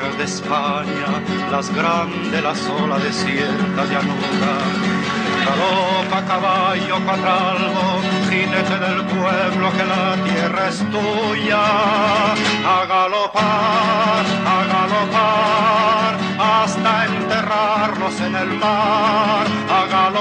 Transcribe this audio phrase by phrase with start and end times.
[0.00, 1.06] Tierras de España,
[1.50, 4.54] las grandes, las olas desiertas llanura.
[5.44, 11.62] Galopa caballo cuadralgo, jinete del pueblo que la tierra es tuya.
[12.66, 19.46] A galopar, a galopar, hasta enterrarlos en el mar.
[19.70, 20.19] A galopar,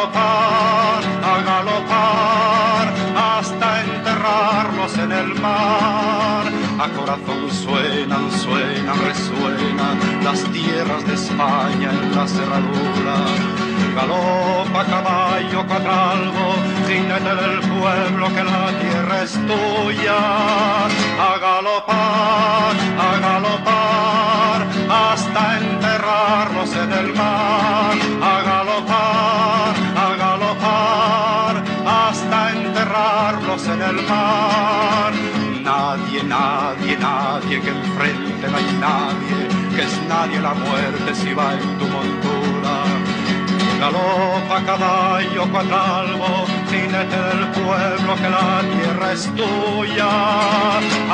[6.80, 13.18] a corazón suenan, suenan, resuenan las tierras de España en la cerradura.
[13.96, 16.48] Galopa caballo cuadralgo,
[16.88, 20.20] jinete del pueblo que la tierra es tuya.
[21.28, 22.76] A galopar,
[23.08, 27.96] a galopar, hasta enterrarlos en el mar.
[28.22, 29.74] A galopar,
[30.06, 35.29] a galopar, hasta enterrarlos en el mar
[35.90, 39.38] nadie, nadie, nadie, que enfrente no hay nadie,
[39.76, 42.76] que es nadie la muerte si va en tu montura.
[43.80, 50.12] Galopa caballo cuadralgo, jinete del pueblo, que la tierra es tuya.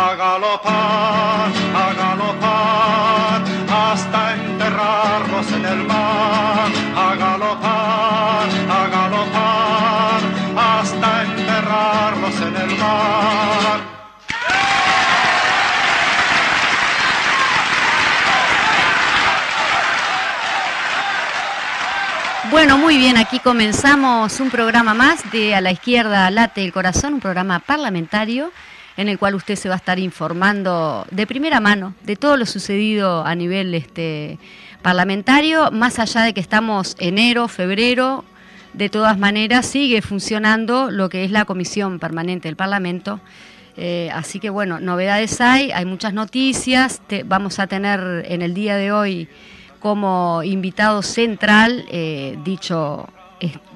[0.05, 1.49] A galopar,
[1.83, 3.41] a galopar,
[3.81, 6.69] hasta enterrarlos en el mar.
[7.05, 8.47] A galopar,
[8.79, 10.21] a galopar,
[10.69, 13.84] hasta enterrarlos en el mar.
[22.55, 27.15] Bueno, muy bien, aquí comenzamos un programa más de A la izquierda late el corazón,
[27.15, 28.49] un programa parlamentario
[28.95, 32.45] en el cual usted se va a estar informando de primera mano de todo lo
[32.45, 34.39] sucedido a nivel este,
[34.81, 38.23] parlamentario, más allá de que estamos enero, febrero,
[38.71, 43.19] de todas maneras sigue funcionando lo que es la comisión permanente del Parlamento.
[43.75, 48.77] Eh, así que bueno, novedades hay, hay muchas noticias, vamos a tener en el día
[48.77, 49.27] de hoy
[49.85, 53.07] como invitado central, eh, dicho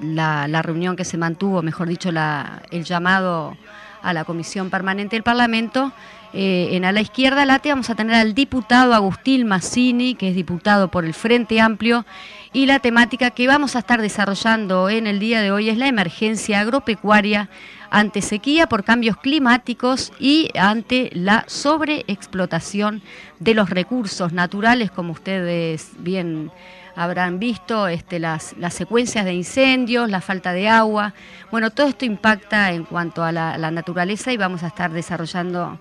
[0.02, 3.56] la, reunión que se mantuvo, mejor dicho, el llamado
[4.02, 5.92] a la Comisión Permanente del Parlamento.
[6.32, 10.34] Eh, en a la izquierda late vamos a tener al diputado Agustín Massini, que es
[10.34, 12.04] diputado por el Frente Amplio,
[12.52, 15.86] y la temática que vamos a estar desarrollando en el día de hoy es la
[15.86, 17.48] emergencia agropecuaria
[17.90, 23.02] ante sequía por cambios climáticos y ante la sobreexplotación
[23.38, 26.50] de los recursos naturales, como ustedes bien
[26.94, 31.14] habrán visto, este, las, las secuencias de incendios, la falta de agua.
[31.50, 35.78] Bueno, todo esto impacta en cuanto a la, naturaleza y vamos a estar desarrollando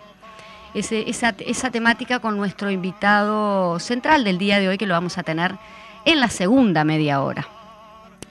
[0.74, 5.24] esa, esa temática con nuestro invitado central del día de hoy, que lo vamos a
[5.24, 5.56] tener
[6.06, 7.59] en la segunda media hora.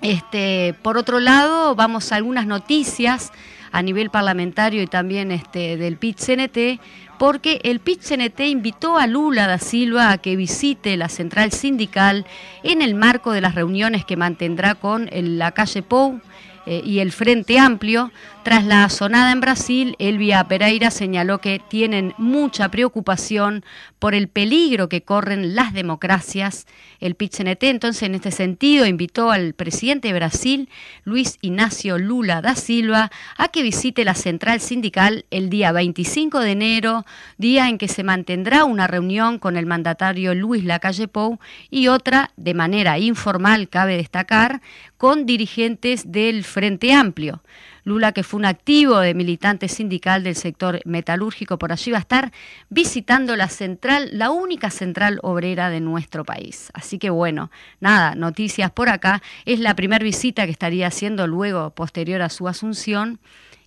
[0.03, 3.33] Este, por otro lado, vamos a algunas noticias
[3.73, 6.81] a nivel parlamentario y también este, del PIT-CNT,
[7.19, 12.27] porque el PIT-CNT invitó a Lula da Silva a que visite la central sindical
[12.63, 16.21] en el marco de las reuniones que mantendrá con la calle Pou
[16.67, 18.13] eh, y el Frente Amplio.
[18.49, 23.63] Tras la sonada en Brasil, Elvia Pereira señaló que tienen mucha preocupación
[23.99, 26.67] por el peligro que corren las democracias.
[26.99, 30.71] El PIT-CNT, entonces, en este sentido, invitó al presidente de Brasil,
[31.05, 36.53] Luis Ignacio Lula da Silva, a que visite la central sindical el día 25 de
[36.53, 37.05] enero,
[37.37, 42.31] día en que se mantendrá una reunión con el mandatario Luis Lacalle Pou y otra,
[42.39, 44.63] de manera informal, cabe destacar,
[44.97, 47.43] con dirigentes del Frente Amplio.
[47.89, 52.01] Lula, que fue un activo de militante sindical del sector metalúrgico, por allí va a
[52.01, 52.33] estar
[52.69, 56.71] visitando la central, la única central obrera de nuestro país.
[56.75, 57.51] Así que bueno,
[57.81, 59.23] nada, noticias por acá.
[59.45, 63.19] Es la primera visita que estaría haciendo luego, posterior a su asunción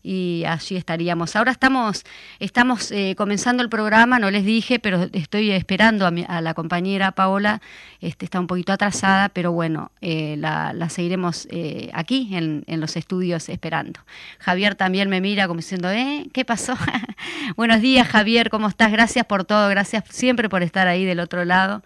[0.03, 1.36] y allí estaríamos.
[1.36, 2.03] Ahora estamos,
[2.39, 7.62] estamos eh, comenzando el programa, no les dije, pero estoy esperando a, la compañera Paola,
[8.00, 12.95] este, está un poquito atrasada, pero bueno, eh, la, seguiremos eh, aquí en, en, los
[12.95, 14.00] estudios esperando.
[14.39, 16.27] Javier también me mira como diciendo, ¿eh?
[16.33, 16.75] ¿Qué pasó?
[17.56, 18.92] Buenos días Javier, ¿cómo estás?
[18.92, 21.83] Gracias por todo, gracias siempre por estar ahí del otro lado.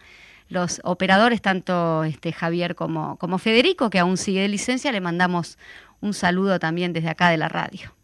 [0.48, 5.58] los operadores, tanto este, Javier como, como Federico, que aún sigue de licencia, le mandamos
[6.02, 7.96] un saludo también desde acá de la radio.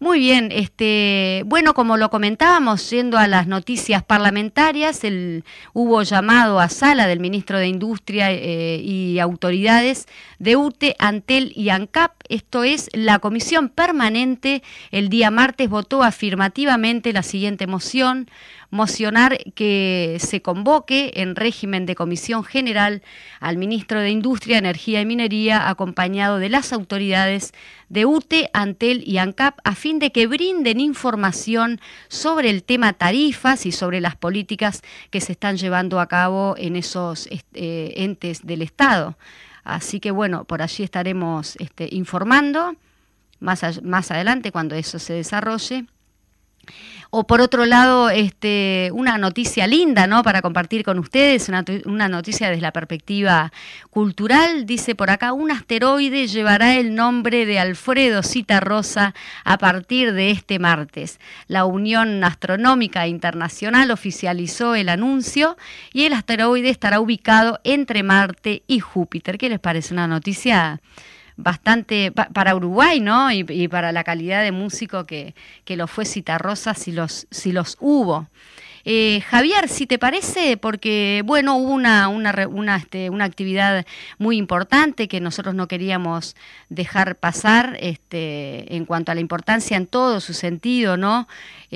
[0.00, 6.58] Muy bien, este, bueno, como lo comentábamos, yendo a las noticias parlamentarias, el, hubo llamado
[6.58, 10.06] a sala del ministro de Industria eh, y autoridades
[10.40, 12.12] de UTE, Antel y ANCAP.
[12.28, 18.28] Esto es, la comisión permanente el día martes votó afirmativamente la siguiente moción
[18.74, 23.02] mocionar que se convoque en régimen de comisión general
[23.38, 27.54] al ministro de Industria, Energía y Minería, acompañado de las autoridades
[27.88, 33.64] de UTE, Antel y ANCAP, a fin de que brinden información sobre el tema tarifas
[33.64, 38.62] y sobre las políticas que se están llevando a cabo en esos este, entes del
[38.62, 39.16] Estado.
[39.62, 42.74] Así que bueno, por allí estaremos este, informando
[43.38, 45.86] más, más adelante cuando eso se desarrolle.
[47.16, 50.24] O por otro lado, este, una noticia linda, ¿no?
[50.24, 53.52] Para compartir con ustedes, una, noticia desde la perspectiva
[53.90, 54.66] cultural.
[54.66, 58.20] Dice por acá, un asteroide llevará el nombre de Alfredo
[58.60, 59.14] Rosa
[59.44, 61.20] a partir de este martes.
[61.46, 65.56] La Unión Astronómica Internacional oficializó el anuncio
[65.92, 69.38] y el asteroide estará ubicado entre Marte y Júpiter.
[69.38, 70.80] ¿Qué les parece una noticia?
[71.36, 73.32] Bastante para Uruguay, ¿no?
[73.32, 75.34] Y, para la calidad de músico que,
[75.64, 78.28] que lo fue Citarrosa, si los, si los hubo.
[78.84, 83.86] Eh, Javier, si te parece, porque bueno, hubo una, una, este, una, actividad
[84.18, 86.36] muy importante que nosotros no queríamos
[86.68, 91.26] dejar pasar este, en cuanto a la importancia en todo su sentido, ¿no?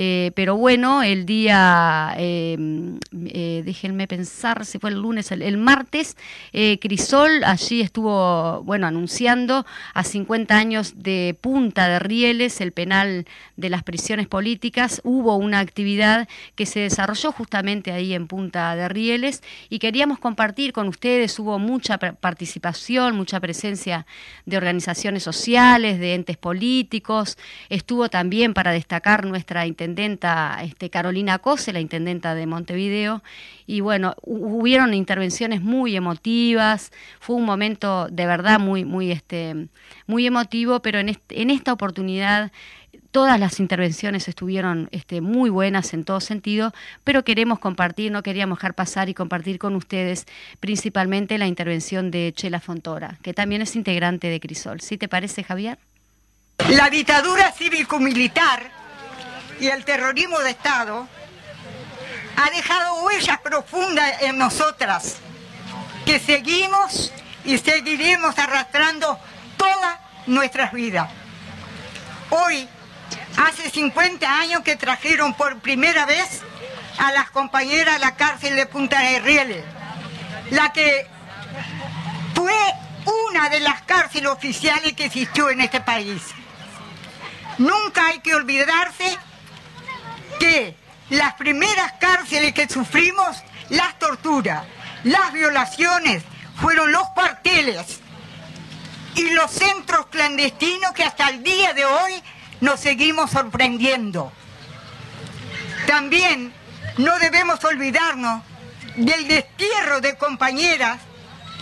[0.01, 6.17] Eh, pero bueno, el día, em, eh, déjenme pensar, si fue el lunes, el, martes,
[6.53, 13.27] eh, Crisol allí estuvo, bueno, anunciando a 50 años de punta de rieles, el penal
[13.57, 15.01] de las prisiones políticas.
[15.03, 16.98] Hubo una actividad que se desarrolló
[17.33, 23.41] justamente ahí en Punta de Rieles y queríamos compartir con ustedes, hubo mucha participación, mucha
[23.41, 24.07] presencia
[24.47, 31.73] de organizaciones sociales, de entes políticos, estuvo también para destacar nuestra intendenta este, Carolina Cose,
[31.73, 33.23] la intendenta de Montevideo,
[33.67, 36.91] y bueno, hubieron intervenciones muy emotivas,
[37.21, 39.69] fue un momento de verdad muy, muy, este,
[40.07, 42.51] muy emotivo, pero en esta oportunidad
[43.11, 46.73] todas las intervenciones estuvieron este, muy buenas en todo sentido,
[47.05, 50.27] pero queremos compartir, no queríamos dejar pasar y compartir con ustedes
[50.61, 54.81] principalmente la intervención de Chela Fontora, que también es integrante de Crisol.
[54.81, 55.79] ¿Sí te parece, Javier?
[56.71, 58.71] La dictadura cívico-militar
[59.61, 61.09] y el terrorismo de Estado
[62.37, 65.19] ha dejado huellas profundas en nosotras
[66.05, 67.13] que seguimos
[67.45, 69.19] y seguiremos arrastrando
[69.57, 71.11] todas nuestras vidas.
[72.31, 72.69] Hoy,
[73.39, 76.43] hace 50 años que trajeron por primera vez
[76.99, 79.65] a las compañeras a la cárcel de Punta de Rieles,
[80.51, 81.07] la que
[82.35, 82.53] fue
[83.31, 86.23] una de las cárceles oficiales que existió en este país.
[87.59, 89.17] Nunca hay que olvidarse
[90.41, 90.77] que
[91.11, 94.65] las primeras cárceles que sufrimos, las torturas,
[95.05, 96.25] las violaciones,
[96.61, 98.01] fueron los cuarteles
[99.15, 102.23] y los centros clandestinos que hasta el día de hoy
[102.61, 104.33] nos seguimos sorprendiendo.
[105.87, 106.53] También
[106.97, 108.43] no debemos olvidarnos
[108.97, 110.99] del destierro de compañeras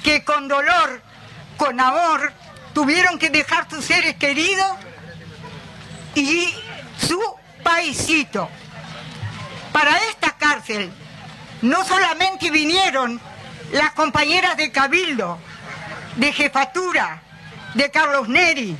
[0.03, 1.03] que con dolor,
[1.57, 2.33] con amor,
[2.73, 4.71] tuvieron que dejar sus seres queridos
[6.15, 6.55] y
[6.99, 7.21] su
[7.63, 8.49] paisito
[9.73, 10.91] para esta cárcel
[11.63, 13.21] no solamente vinieron
[13.73, 15.39] las compañeras de Cabildo,
[16.17, 17.23] de Jefatura,
[17.75, 18.77] de Carlos Neri,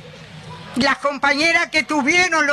[0.77, 2.47] las compañeras que tuvieron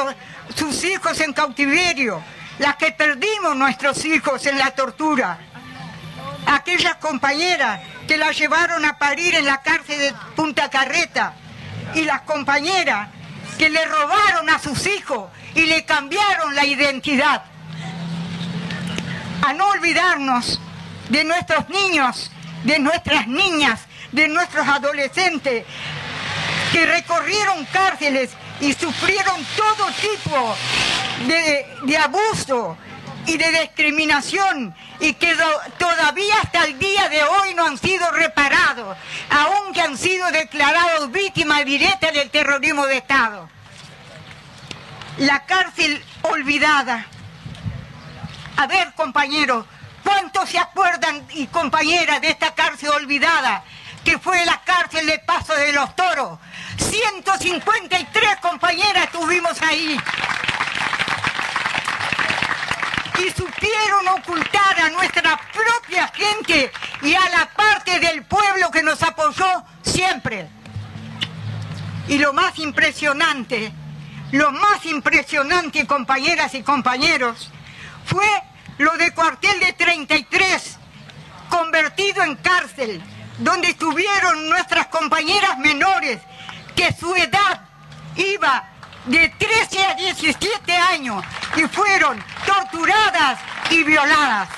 [0.54, 2.22] sus hijos en cautiverio,
[2.58, 5.38] las que perdimos nuestros hijos en la tortura,
[6.46, 11.34] aquellas compañeras que las llevaron a parir en la cárcel de Punta Carreta.
[11.94, 13.08] Y las compañeras
[13.58, 17.44] que le robaron a sus hijos y le cambiaron la identidad.
[19.46, 20.60] A no olvidarnos
[21.08, 22.30] de nuestros niños,
[22.64, 23.80] de nuestras niñas,
[24.12, 25.64] de nuestros adolescentes
[26.74, 30.56] que recorrieron cárceles y sufrieron todo tipo
[31.28, 32.76] de, abuso
[33.26, 35.36] y de discriminación y que
[35.78, 38.96] todavía hasta el día de hoy no han sido reparados,
[39.30, 43.48] aunque han sido declarados víctimas directas del terrorismo de Estado.
[45.18, 47.06] La cárcel olvidada
[48.56, 49.64] a ver, compañeros,
[50.02, 53.62] ¿cuántos se acuerdan y compañeras de esta cárcel olvidada?
[54.04, 56.38] que fue la cárcel de Paso de los Toros.
[56.76, 59.98] 153 compañeras tuvimos ahí.
[63.18, 69.02] y supieron ocultar a nuestra propia gente y a la parte del pueblo que nos
[69.02, 70.48] apoyó siempre.
[72.08, 73.72] Y lo más impresionante,
[74.32, 77.50] lo más impresionante, compañeras y compañeros,
[78.04, 78.26] fue
[78.78, 80.78] lo de cuartel de 33,
[81.48, 83.02] convertido en cárcel,
[83.38, 86.20] donde estuvieron nuestras compañeras menores,
[86.74, 87.60] que su edad
[88.16, 88.68] iba
[89.06, 91.24] de 13 a 17 años
[91.56, 93.38] y fueron torturadas
[93.70, 94.48] y violadas.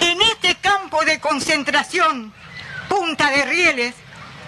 [0.00, 2.32] En este campo de concentración,
[2.88, 3.94] Punta de Rieles,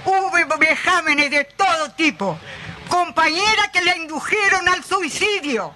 [0.05, 2.39] hubo vejámenes de todo tipo.
[2.89, 5.73] Compañeras que la indujeron al suicidio.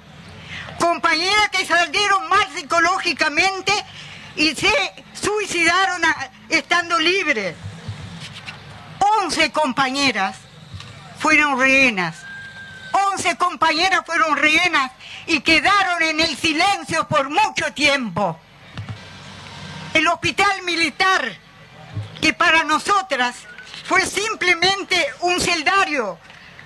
[0.78, 3.73] Compañeras que salieron mal psicológicamente
[4.37, 4.73] y se
[5.22, 6.02] suicidaron
[6.48, 7.54] estando libres.
[9.22, 10.36] 11 compañeras
[11.18, 12.16] fueron rehenas.
[13.14, 14.90] 11 compañeras fueron rehenas
[15.26, 18.38] y quedaron en el silencio por mucho tiempo.
[19.94, 21.32] El hospital militar,
[22.20, 23.36] que para nosotras
[23.84, 26.18] fue simplemente un celdario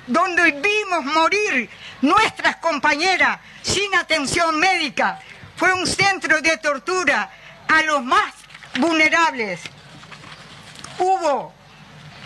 [0.06, 1.70] donde vimos morir
[2.02, 5.20] nuestras compañeras sin atención médica,
[5.56, 7.30] fue un centro de tortura
[7.68, 8.43] a los más
[8.78, 9.60] vulnerables.
[10.98, 11.52] Hubo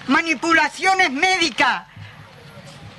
[0.06, 1.84] manipulaciones médicas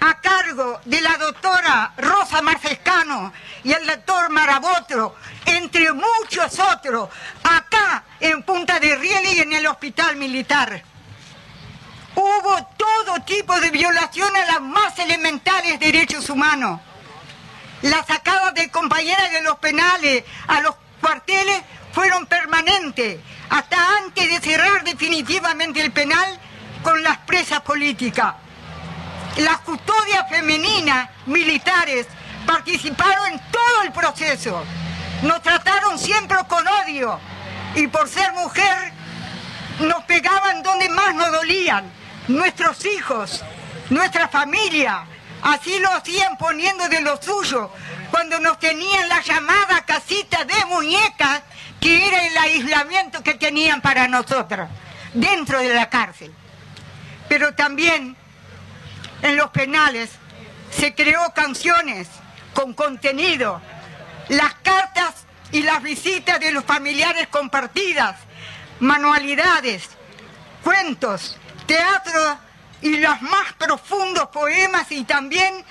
[0.01, 5.15] a cargo de la doctora Rosa Marcescano y el doctor Marabotro,
[5.45, 7.09] entre muchos otros,
[7.43, 10.81] acá en Punta de Riel y en el hospital militar.
[12.15, 16.79] Hubo todo tipo de violaciones a los más elementales derechos humanos.
[17.81, 23.19] Las sacadas de compañeras de los penales a los cuarteles fueron permanentes,
[23.49, 26.39] hasta antes de cerrar definitivamente el penal
[26.83, 28.35] con las presas políticas.
[29.37, 32.07] Las custodias femeninas militares
[32.45, 34.63] participaron en todo el proceso.
[35.21, 37.19] Nos trataron siempre con odio
[37.75, 38.91] y por ser mujer
[39.79, 41.91] nos pegaban donde más nos dolían.
[42.27, 43.43] Nuestros hijos,
[43.89, 45.05] nuestra familia,
[45.41, 47.71] así lo hacían poniendo de lo suyo
[48.11, 51.41] cuando nos tenían la llamada casita de muñecas
[51.79, 54.69] que era el aislamiento que tenían para nosotros
[55.13, 56.33] dentro de la cárcel.
[57.27, 58.15] Pero también
[59.21, 60.09] en los penales
[60.71, 62.07] se creó canciones
[62.53, 63.61] con contenido,
[64.29, 68.17] las cartas y las visitas de los familiares compartidas,
[68.79, 69.89] manualidades,
[70.63, 72.37] cuentos, teatro
[72.81, 75.65] y los más profundos poemas y también,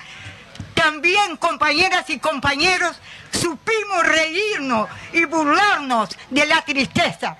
[0.78, 2.96] también compañeras y compañeros,
[3.32, 7.36] supimos reírnos y burlarnos de la tristeza.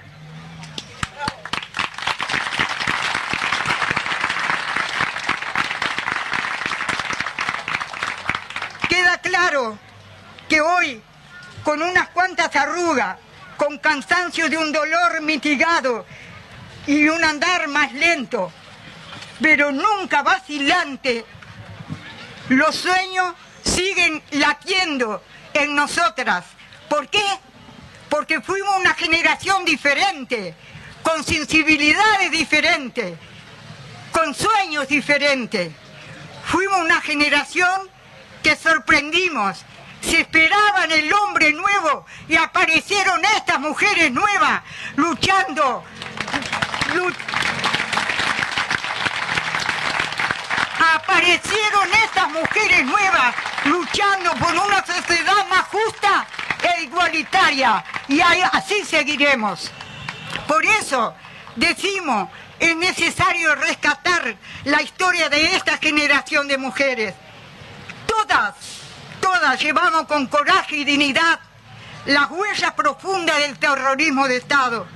[8.89, 9.79] queda claro
[10.49, 11.01] que hoy,
[11.63, 13.19] con unas cuantas arrugas,
[13.57, 16.05] con cansancio de un dolor mitigado
[16.89, 18.51] y un andar más lento,
[19.41, 21.25] pero nunca vacilante,
[22.49, 25.23] los sueños siguen latiendo
[25.55, 26.45] en nosotras.
[26.89, 27.25] ¿Por qué?
[28.09, 30.55] Porque fuimos una generación diferente,
[31.03, 33.19] con sensibilidades diferentes,
[34.13, 35.73] con sueños diferentes.
[36.47, 37.91] Fuimos una generación
[38.43, 39.65] que sorprendimos.
[40.01, 44.63] Se esperaban el hombre nuevo y aparecieron estas mujeres nuevas
[44.97, 45.85] luchando.
[50.95, 56.27] Aparecieron estas mujeres nuevas luchando por una sociedad más justa
[56.63, 57.85] e igualitaria.
[58.09, 59.71] Y así seguiremos.
[60.47, 61.15] Por eso
[61.57, 62.29] decimos,
[62.59, 67.15] es necesario rescatar la historia de esta generación de mujeres
[68.29, 68.55] todas,
[69.21, 71.41] todas llevamos con coraje y dignidad
[72.07, 74.87] las huellas profundas del terrorismo de Estado.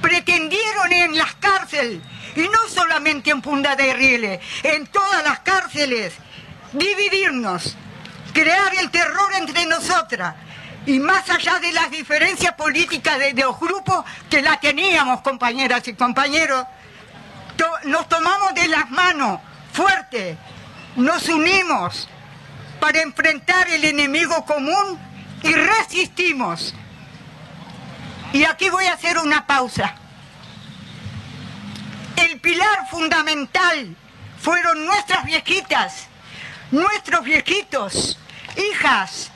[0.00, 2.02] Pretendieron en las cárceles,
[2.36, 6.14] y no solamente en Punta de Rieles, en todas las cárceles,
[6.72, 7.76] dividirnos,
[8.32, 10.34] crear el terror entre nosotras.
[10.86, 15.94] Y más allá de las diferencias políticas de, los grupos que la teníamos, compañeras y
[15.94, 16.66] compañeros,
[17.84, 19.40] nos tomamos de las manos
[19.72, 20.36] fuerte,
[20.96, 22.08] nos unimos,
[22.80, 24.98] para enfrentar el enemigo común
[25.42, 26.74] y resistimos.
[28.32, 29.94] Y aquí voy a hacer una pausa.
[32.16, 33.96] El pilar fundamental
[34.38, 36.06] fueron nuestras viejitas,
[36.70, 38.18] nuestros viejitos,
[38.56, 39.30] hijas,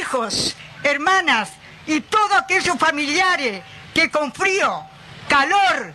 [0.00, 1.50] hijos, hermanas
[1.86, 3.62] y todos aquellos familiares
[3.94, 4.84] que con frío,
[5.28, 5.94] calor,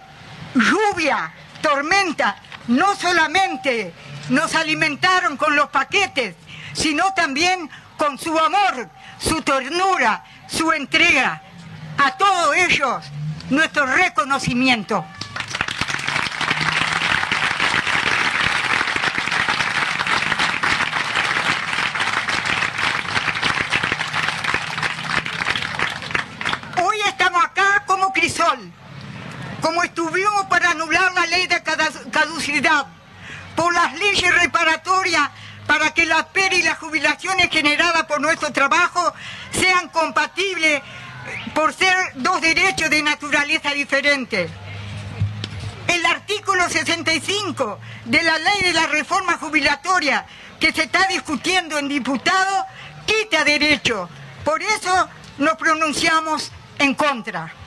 [0.54, 2.38] lluvia, tormenta,
[2.68, 3.94] no solamente
[4.30, 6.36] nos alimentaron con los paquetes,
[6.74, 8.90] sino también con su amor,
[9.20, 11.42] su ternura, su entrega.
[11.98, 13.06] A todos ellos,
[13.50, 15.06] nuestro reconocimiento.
[26.84, 28.72] Hoy estamos acá como crisol,
[29.66, 31.64] como estuvimos para anular la ley de
[32.12, 32.86] caducidad,
[33.56, 35.28] por las leyes reparatorias
[35.66, 39.12] para que la PER y las jubilaciones generadas por nuestro trabajo
[39.50, 40.84] sean compatibles
[41.56, 44.48] por ser dos derechos de naturaleza diferente.
[45.88, 50.28] El artículo 65 de la ley de la reforma jubilatoria
[50.60, 52.68] que se está discutiendo en diputado
[53.08, 54.08] quita derecho.
[54.44, 57.65] Por eso nos pronunciamos en contra.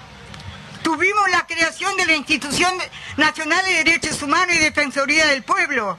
[0.88, 2.73] Tuvimos la creación de la Institución
[3.18, 5.99] Nacional de Derechos Humanos y Defensoría del Pueblo,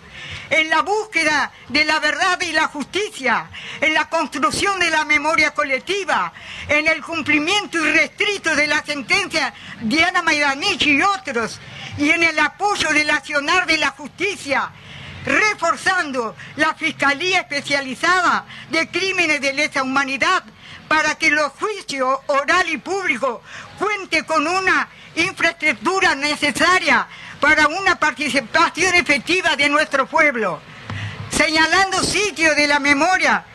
[0.49, 5.51] en la búsqueda de la verdad y la justicia, en la construcción de la memoria
[5.51, 6.33] colectiva,
[6.67, 11.59] en el cumplimiento irrestrito de la sentencia de Ana Maidanich y otros,
[11.99, 14.71] y en el apoyo del accionar de la justicia,
[15.23, 20.43] reforzando la Fiscalía Especializada de Crímenes de Lesa Humanidad
[20.89, 23.41] para que los juicios oral y público
[23.77, 27.07] cuente con una infraestructura necesaria
[27.39, 30.59] para una participación efectiva de nuestro pueblo,
[31.29, 33.45] señalando sitios de la memoria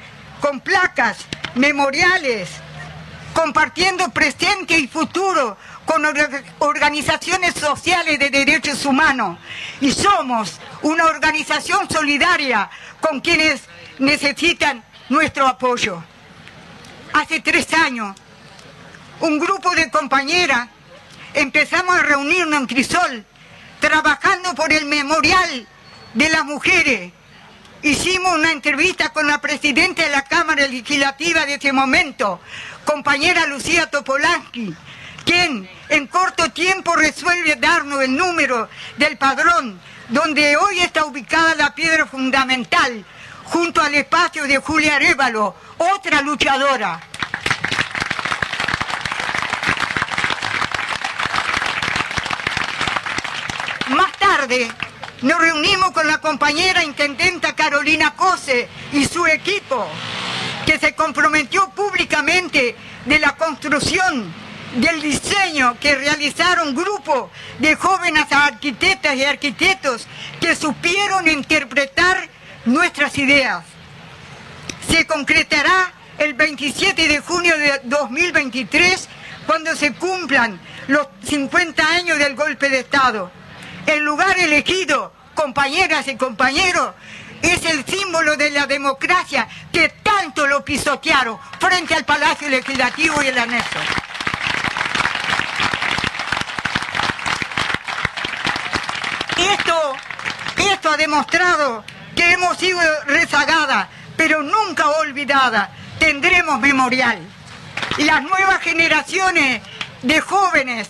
[0.41, 1.19] con placas
[1.57, 2.49] memoriales,
[3.35, 6.05] compartiendo presente y futuro con
[6.61, 9.39] organizaciones sociales de derechos humanos.
[9.81, 13.63] Y somos una organización solidaria con quienes
[13.99, 16.03] necesitan nuestro apoyo.
[17.15, 18.17] Hace tres años,
[19.21, 20.69] un grupo de compañeras
[21.33, 23.25] empezamos a reunirnos en Crisol
[23.79, 25.69] trabajando por el memorial
[26.13, 27.13] de las mujeres.
[27.83, 32.41] Hicimos una entrevista con la presidenta de la Cámara Legislativa de ese momento,
[32.85, 34.75] compañera Lucía Topolansky,
[35.25, 41.77] quien en corto tiempo resuelve darnos el número del padrón, donde hoy está ubicada la
[41.77, 43.05] piedra fundamental,
[43.45, 47.01] junto al espacio de Julia Arevalo, otra luchadora.
[53.89, 54.71] Más tarde
[55.23, 59.87] nos reunimos con la compañera intendenta Carolina Cose y su equipo,
[60.67, 64.33] que se comprometió públicamente de la construcción
[64.77, 70.07] del diseño que realizaron grupo de jóvenes arquitectas y arquitectos
[70.41, 72.29] que supieron interpretar
[72.65, 73.65] nuestras ideas.
[74.91, 79.09] Se concretará el 27 de junio de 2023
[79.47, 83.31] cuando se cumplan los 50 años del golpe de Estado
[83.87, 86.95] el lugar elegido, compañeras y compañeros,
[87.43, 93.27] es el símbolo de la democracia que tanto lo pisotearon frente al Palacio Legislativo y
[93.27, 93.79] el anexo.
[99.37, 99.97] Esto,
[100.57, 101.85] esto ha demostrado
[102.33, 105.69] hemos sido rezagadas, pero nunca olvidadas.
[105.99, 107.19] Tendremos memorial.
[107.99, 109.63] Y las nuevas generaciones
[110.03, 110.89] de jóvenes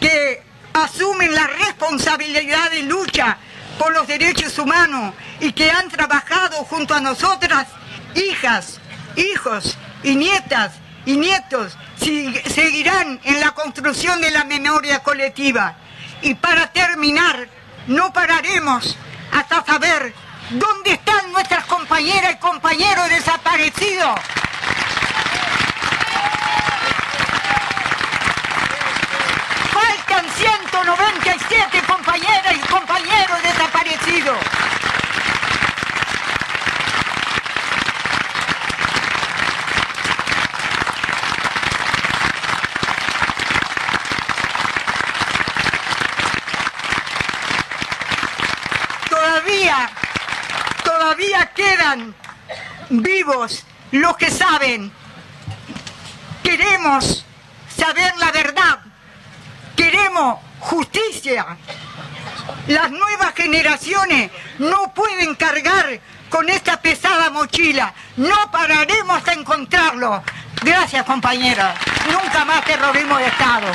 [0.00, 3.38] que asumen la responsabilidad de lucha
[3.78, 7.68] por los derechos humanos y que han trabajado junto a nosotras,
[8.14, 8.80] hijas,
[9.16, 10.72] hijos y nietas
[11.06, 15.76] y nietos, seguirán en la construcción de la memoria colectiva.
[16.22, 17.48] Y para terminar,
[17.86, 18.96] no pararemos
[19.32, 20.12] hasta saber
[20.50, 24.18] dónde están nuestras compañeras y compañeros desaparecidos.
[29.72, 34.38] Faltan 197 compañeras y compañeros desaparecidos.
[49.10, 49.90] Todavía,
[50.84, 51.50] todavía
[52.90, 54.92] vivos los que saben.
[56.42, 57.24] Queremos
[57.76, 58.78] saber la verdad
[59.78, 61.56] Queremos justicia.
[62.66, 67.94] Las nuevas generaciones no pueden cargar con esta pesada mochila.
[68.16, 70.20] No pararemos hasta encontrarlo.
[70.62, 71.76] Gracias, compañera.
[72.10, 73.68] Nunca más terrorismo de Estado.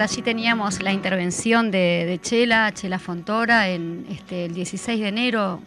[0.00, 5.62] Allí teníamos la intervención de, Chela, Chela Fontora, en este, el 16 de enero,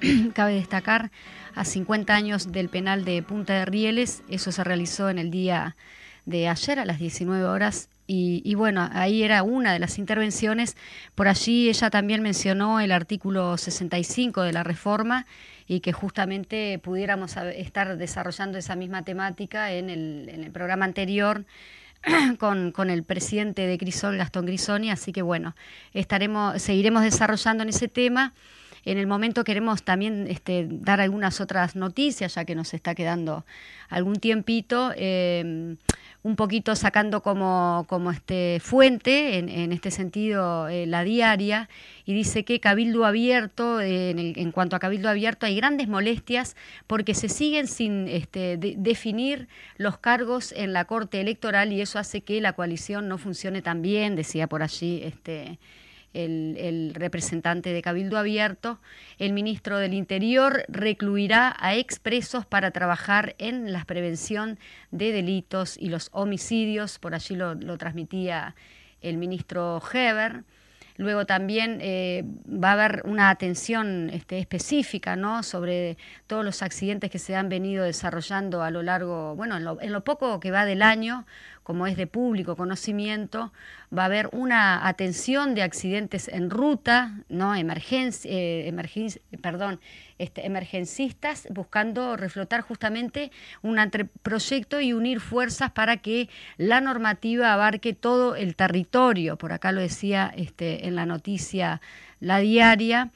[0.34, 1.10] cabe destacar,
[1.54, 4.22] a 50 años del penal de Punta de Rieles.
[4.28, 5.76] Eso se realizó en el día
[6.24, 10.76] de ayer a las 19 horas y, bueno, ahí era una de las intervenciones.
[11.14, 15.26] Por allí ella también mencionó el artículo 65 de la reforma
[15.66, 21.44] y que justamente pudiéramos estar desarrollando esa misma temática el, en el programa anterior
[22.38, 25.54] con, con, el presidente de Crisol, Gastón Grisoni, así que bueno,
[25.92, 28.32] estaremos, seguiremos desarrollando en ese tema.
[28.84, 33.44] En el momento queremos también este, dar algunas otras noticias, ya que nos está quedando
[33.88, 34.92] algún tiempito.
[34.96, 35.76] Eh,
[36.26, 41.68] un poquito sacando como, como este fuente, en, este sentido, eh, la diaria,
[42.04, 46.56] y dice que Cabildo Abierto, en, cuanto a Cabildo Abierto, hay grandes molestias
[46.88, 52.22] porque se siguen sin este, definir los cargos en la Corte Electoral y eso hace
[52.22, 55.60] que la coalición no funcione tan bien, decía por allí este,
[56.24, 58.78] el, representante de Cabildo Abierto,
[59.18, 64.58] el ministro del Interior recluirá a expresos para trabajar en la prevención
[64.90, 68.54] de delitos y los homicidios, por allí lo, transmitía
[69.02, 70.44] el ministro Heber.
[70.98, 75.42] Luego también eh, va a haber una atención este, específica ¿no?
[75.42, 80.04] sobre todos los accidentes que se han venido desarrollando a lo largo, bueno, en lo
[80.04, 81.26] poco que va del año,
[81.66, 83.52] como es de público conocimiento,
[83.92, 87.56] va a haber una atención de accidentes en ruta, ¿no?
[87.56, 88.72] Emergencia, eh,
[89.42, 89.80] perdón,
[90.18, 93.80] este, emergencistas, buscando reflotar justamente un
[94.22, 99.36] proyecto y unir fuerzas para que la normativa abarque todo el territorio.
[99.36, 101.80] Por acá lo decía este, en la noticia
[102.20, 103.10] la diaria.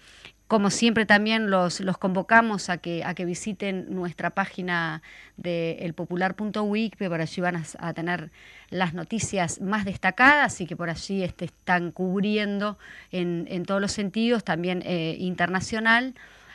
[0.50, 5.00] Como siempre también los, los convocamos a que, a que visiten nuestra página
[5.36, 8.32] de elpopular.week, por allí van a, tener
[8.68, 12.78] las noticias más destacadas y que por allí este, están cubriendo
[13.12, 16.14] en, en, todos los sentidos, también eh, internacional.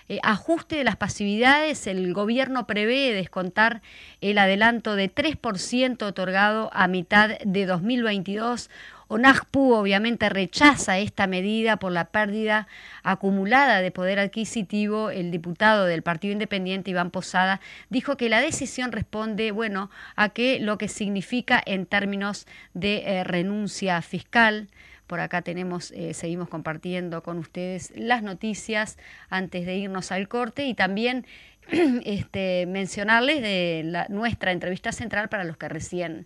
[0.10, 3.82] Eh, ajuste de las pasividades, el gobierno prevé descontar
[4.20, 8.70] el adelanto de 3% otorgado a mitad de 2022
[9.08, 12.68] ONAJPU obviamente rechaza esta medida por la pérdida
[13.04, 15.12] acumulada de poder adquisitivo.
[15.12, 20.60] El diputado del Partido Independiente, Iván Posada, dijo que la decisión responde, bueno, a que
[20.60, 24.70] lo que significa en términos de eh, renuncia fiscal.
[25.08, 28.98] Por acá tenemos, eh, seguimos compartiendo con ustedes las noticias
[29.30, 31.28] antes de irnos al corte y también
[32.06, 36.26] este, mencionarles de nuestra entrevista central para los que recién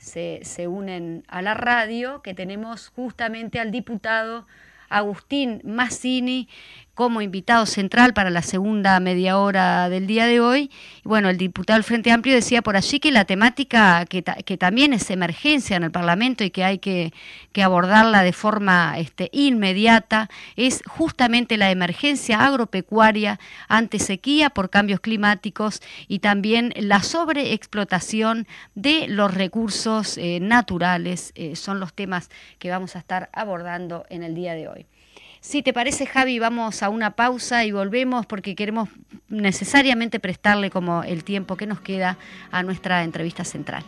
[0.00, 4.46] se, se unen a la radio, que tenemos justamente al diputado
[4.88, 6.48] Agustín Massini,
[7.00, 10.70] como invitado central para la segunda media hora del día de hoy.
[11.02, 14.20] Bueno, el diputado del Frente Amplio decía por allí que la temática que,
[14.58, 17.14] también es emergencia en el Parlamento y que hay que,
[17.52, 25.00] que abordarla de forma este, inmediata es justamente la emergencia agropecuaria ante sequía por cambios
[25.00, 31.32] climáticos y también la sobreexplotación de los recursos eh, naturales.
[31.34, 34.86] Eh, son los temas que vamos a estar abordando en el día de hoy.
[35.40, 38.90] Si te parece, Javi, vamos a una pausa y volvemos porque queremos
[39.28, 42.18] necesariamente prestarle como el tiempo que nos queda
[42.50, 43.82] a nuestra entrevista central.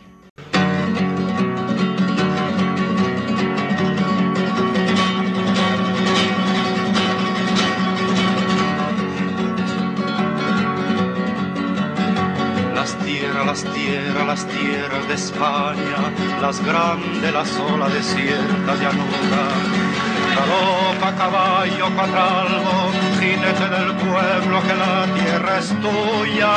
[12.73, 16.11] Las tierras, las tierras, las tierras de España,
[16.41, 19.92] las grandes, la sola desierta llanura
[20.35, 22.75] Galopa caballo cuadralgo,
[23.19, 26.53] jinete del pueblo que la tierra es tuya.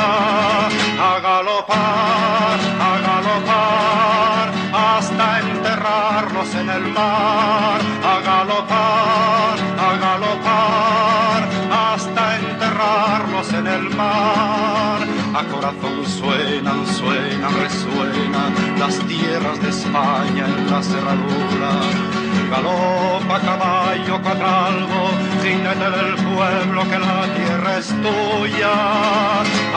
[1.09, 2.57] A galopar,
[2.89, 7.79] a galopar, hasta enterrarlos en el mar.
[8.13, 14.99] A galopar, a galopar, hasta enterrarlos en el mar.
[15.35, 22.16] A corazón suenan, suenan, resuenan las tierras de España en la cerradura
[22.49, 25.01] Galopa caballo cuadralgo,
[25.43, 28.73] jinete del pueblo que la tierra es tuya.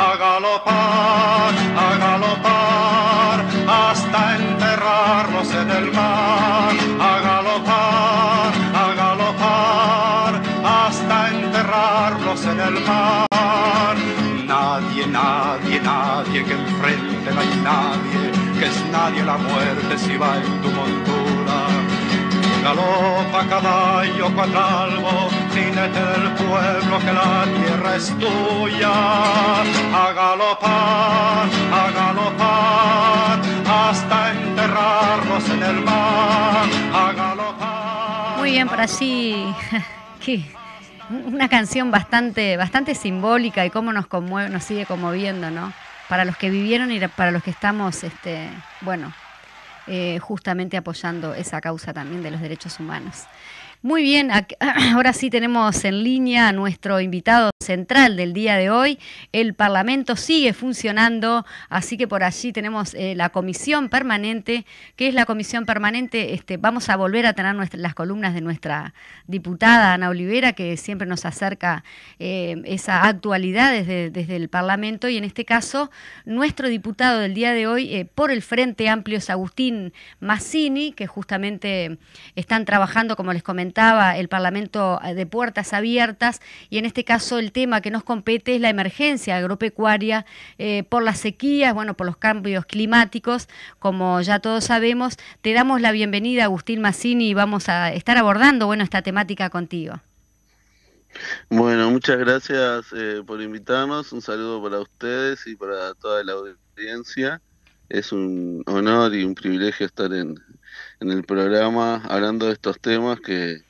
[0.06, 1.52] A galopar,
[1.84, 6.72] a galopar, hasta enterrarlos en el mar.
[7.00, 8.52] A galopar,
[8.82, 10.32] a galopar,
[10.64, 13.96] hasta enterrarlos en el mar.
[14.46, 18.22] Nadie, nadie, nadie que enfrente no hay nadie,
[18.58, 20.99] que es nadie la muerte si va en tu montura
[38.38, 39.54] Muy bien, por allí.
[41.10, 45.72] Una canción bastante, bastante simbólica y cómo nos conmueve, nos sigue conmoviendo, ¿no?
[46.08, 48.48] Para los que vivieron y para los que estamos, este,
[48.80, 49.12] bueno,
[49.92, 53.24] eh, justamente apoyando esa causa también de los derechos humanos.
[53.82, 54.30] Muy bien,
[54.94, 58.98] ahora sí tenemos en línea a nuestro invitado central del día de hoy.
[59.32, 64.66] El Parlamento sigue funcionando, así que por allí tenemos eh, la comisión permanente,
[64.96, 66.34] que es la comisión permanente.
[66.34, 68.92] Este, vamos a volver a tener las columnas de nuestra
[69.26, 71.82] diputada Ana Olivera, que siempre nos acerca
[72.18, 75.08] eh, esa actualidad desde, desde, el Parlamento.
[75.08, 75.90] Y en este caso,
[76.26, 81.06] nuestro diputado del día de hoy eh, por el Frente Amplio es Agustín Massini, que
[81.06, 81.98] justamente
[82.36, 83.69] están trabajando, como les comenté,
[84.16, 88.54] el Parlamento eh, de puertas abiertas y en este caso el tema que nos compete
[88.54, 90.26] es la emergencia agropecuaria
[90.58, 95.16] eh, por las sequías, bueno, por los cambios climáticos, como ya todos sabemos.
[95.40, 100.00] Te damos la bienvenida, Agustín Massini, y vamos a estar abordando, bueno, esta temática contigo.
[101.48, 104.12] Bueno, muchas gracias eh, por invitarnos.
[104.12, 107.40] Un saludo para ustedes y para toda la audiencia.
[107.88, 110.36] Es un honor y un privilegio estar en,
[111.00, 113.62] en el programa hablando de estos temas que,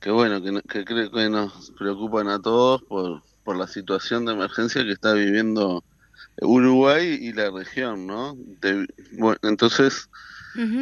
[0.00, 4.84] que bueno, que, creo que nos preocupan a todos por, por la situación de emergencia
[4.84, 5.84] que está viviendo
[6.40, 8.36] Uruguay y la región, ¿no?
[9.12, 10.08] bueno, entonces,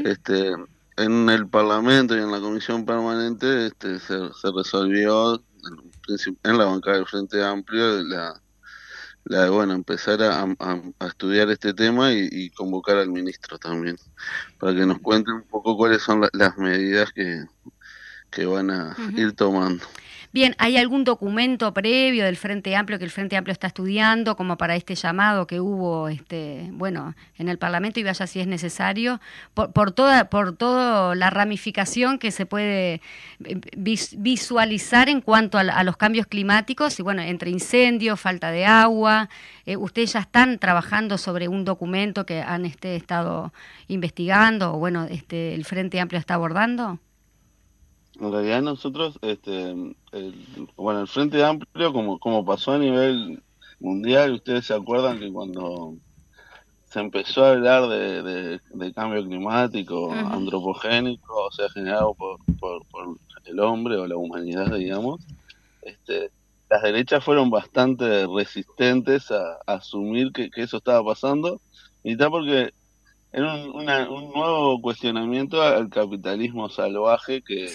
[0.04, 0.52] este,
[0.96, 4.18] en el Parlamento y en la Comisión Permanente este, se,
[4.54, 5.42] resolvió
[6.44, 8.40] en, la bancada del Frente Amplio la,
[9.26, 13.96] la de bueno empezar a, a, estudiar este tema y, convocar al ministro también
[14.58, 17.44] para que nos cuente un poco cuáles son las medidas que,
[18.30, 19.84] que van a ir tomando.
[20.36, 24.58] Bien, ¿hay algún documento previo del Frente Amplio que el Frente Amplio está estudiando como
[24.58, 29.18] para este llamado que hubo este, bueno, en el Parlamento y vaya si es necesario,
[29.54, 33.00] por, toda, por toda la ramificación que se puede
[33.44, 33.60] eh,
[34.18, 39.30] visualizar en cuanto a, los cambios climáticos y bueno, entre incendios, falta de agua,
[39.64, 43.54] eh, ustedes ya están trabajando sobre un documento que han este, estado
[43.88, 47.00] investigando o bueno, este, el Frente Amplio está abordando?
[48.18, 49.74] En realidad nosotros, este,
[50.76, 53.42] bueno, el Frente Amplio, como, como pasó a nivel
[53.78, 55.94] mundial, ustedes se acuerdan que cuando
[56.86, 62.82] se empezó a hablar de, cambio climático, antropogénico, o sea, generado por, por,
[63.44, 65.20] el hombre o la humanidad, digamos,
[65.82, 66.30] este,
[66.70, 71.60] las derechas fueron bastante resistentes a, asumir que, eso estaba pasando,
[72.02, 72.72] y está porque
[73.30, 77.68] era un, un nuevo cuestionamiento al capitalismo salvaje que,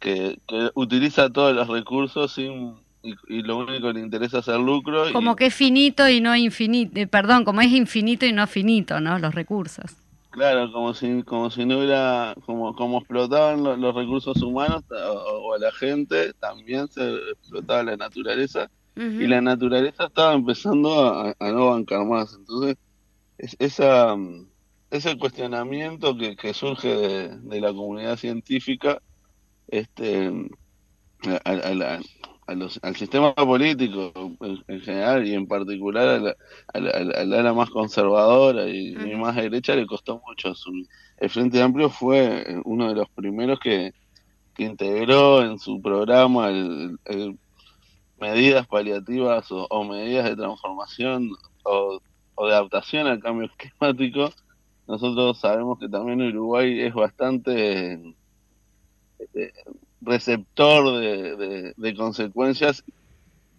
[0.00, 0.38] que,
[0.74, 5.10] utiliza todos los recursos sin y, lo único que le interesa es el lucro.
[5.12, 9.00] Como que es finito y no infinito, eh, perdón, como es infinito y no finito,
[9.00, 9.18] ¿no?
[9.18, 9.96] Los recursos.
[10.30, 15.58] Claro, como si, como si no hubiera, como, como explotaban los, recursos humanos o, a
[15.58, 22.04] la gente, también se explotaba la naturaleza y la naturaleza estaba empezando a, no bancar
[22.04, 22.34] más.
[22.34, 22.76] Entonces,
[23.38, 24.14] es, esa,
[24.90, 29.00] ese cuestionamiento que, que surge de, de la comunidad científica
[29.70, 30.30] este
[31.44, 36.36] al sistema político en, general y en particular
[36.72, 40.52] a la, ala más conservadora y, más derecha le costó mucho.
[41.18, 43.92] El Frente Amplio fue uno de los primeros que,
[44.58, 46.50] integró en su programa
[48.20, 51.30] medidas paliativas o, medidas de transformación
[51.64, 51.98] o,
[52.34, 54.28] o de adaptación al cambio climático.
[54.86, 58.14] Nosotros sabemos que también Uruguay es bastante
[60.00, 62.84] receptor de, consecuencias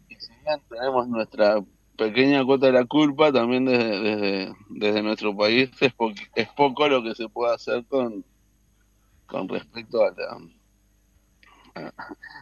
[0.09, 1.63] y si bien tenemos nuestra
[1.97, 5.93] pequeña cuota de la culpa, también desde, desde, nuestro país es,
[6.35, 8.25] es poco lo que se puede hacer con,
[9.27, 11.93] con respecto a la,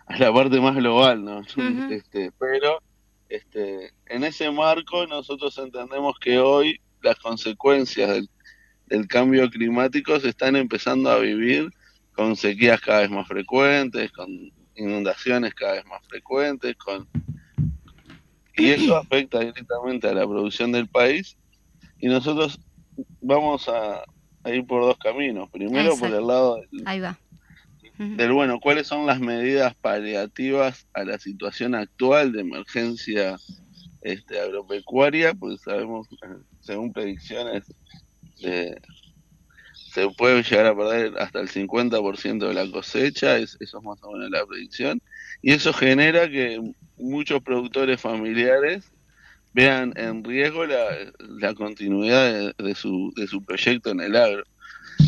[0.08, 1.42] a, la parte más global, ¿no?
[1.92, 2.80] este, pero
[3.28, 8.30] este, en ese marco nosotros entendemos que hoy las consecuencias del,
[8.88, 11.70] del cambio climático se están empezando a vivir
[12.20, 14.30] con sequías cada vez más frecuentes, con
[14.76, 17.08] inundaciones cada vez más frecuentes, con
[18.58, 21.38] y eso afecta directamente a la producción del país
[21.98, 22.60] y nosotros
[23.22, 24.04] vamos a,
[24.52, 25.50] ir por dos caminos.
[25.50, 26.62] Primero por el lado
[27.98, 33.38] del, bueno, cuáles son las medidas paliativas a la situación actual de emergencia
[34.02, 36.10] este, agropecuaria, pues sabemos,
[36.60, 37.74] según predicciones
[38.42, 38.78] de,
[39.92, 44.12] se puede llegar a perder hasta el 50% de la cosecha, eso es más o
[44.12, 45.02] menos la predicción,
[45.42, 46.62] y eso genera que
[46.98, 48.92] muchos productores familiares
[49.54, 54.44] vean en riesgo la, continuidad de, su, de su proyecto en el agro.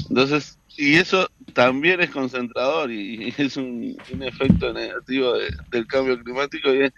[0.09, 5.33] Entonces, y eso también es concentrador y, es un, efecto negativo
[5.69, 6.93] del cambio climático, y es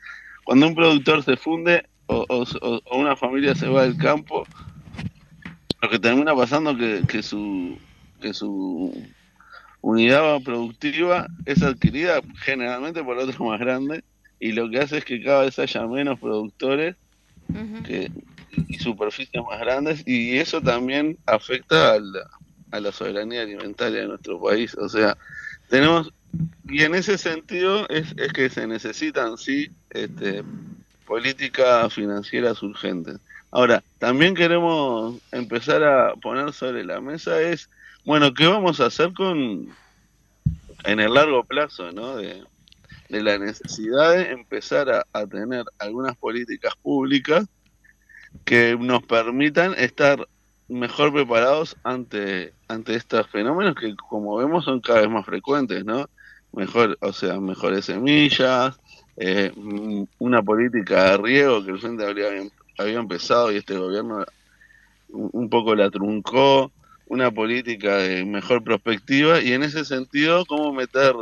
[0.46, 4.46] cuando un productor se funde o, o una familia se va del campo,
[5.84, 7.78] lo que termina pasando que, que su
[8.22, 9.06] que su
[9.82, 14.02] unidad productiva es adquirida generalmente por otro más grande
[14.40, 16.96] y lo que hace es que cada vez haya menos productores
[17.86, 18.10] que,
[18.70, 22.30] y superficies más grandes y eso también afecta a la,
[22.72, 24.76] a la soberanía alimentaria de nuestro país.
[24.76, 25.18] O sea,
[25.68, 26.14] tenemos,
[26.70, 30.44] y en ese sentido es, es que se necesitan, sí, este,
[31.06, 33.20] políticas financieras urgentes.
[33.56, 37.70] Ahora, también queremos empezar a poner sobre la mesa es,
[38.04, 39.68] bueno, ¿qué vamos a hacer con,
[40.86, 42.16] en el largo plazo, ¿no?
[42.16, 42.44] De,
[43.10, 47.46] de la necesidad de empezar a, a tener algunas políticas públicas
[48.44, 50.28] que nos permitan estar
[50.68, 56.10] mejor preparados ante, ante estos fenómenos que como vemos son cada vez más frecuentes, ¿no?
[56.54, 58.80] Mejor, o sea, mejores semillas,
[59.16, 59.52] eh,
[60.18, 62.30] una política de riego que el frente habría,
[62.78, 64.26] había empezado y este gobierno
[65.10, 66.72] un poco la truncó,
[67.08, 71.14] una política de mejor perspectiva y en ese sentido cómo meter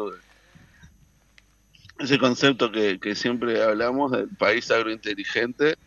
[2.00, 5.78] ese concepto que, que siempre hablamos del país agrointeligente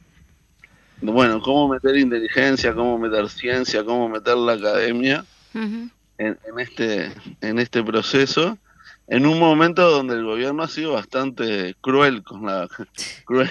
[1.00, 5.24] bueno, cómo meter inteligencia, cómo meter ciencia, cómo meter la academia
[5.54, 8.56] en, en, este en este proceso,
[9.06, 12.68] en un momento donde el gobierno ha sido bastante cruel con la
[13.24, 13.50] cruel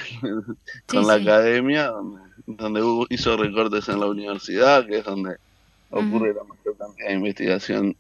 [0.88, 1.92] con la academia,
[2.46, 5.38] donde, hizo recortes en la universidad, que es donde
[5.90, 7.96] ocurre la mayor cantidad de investigación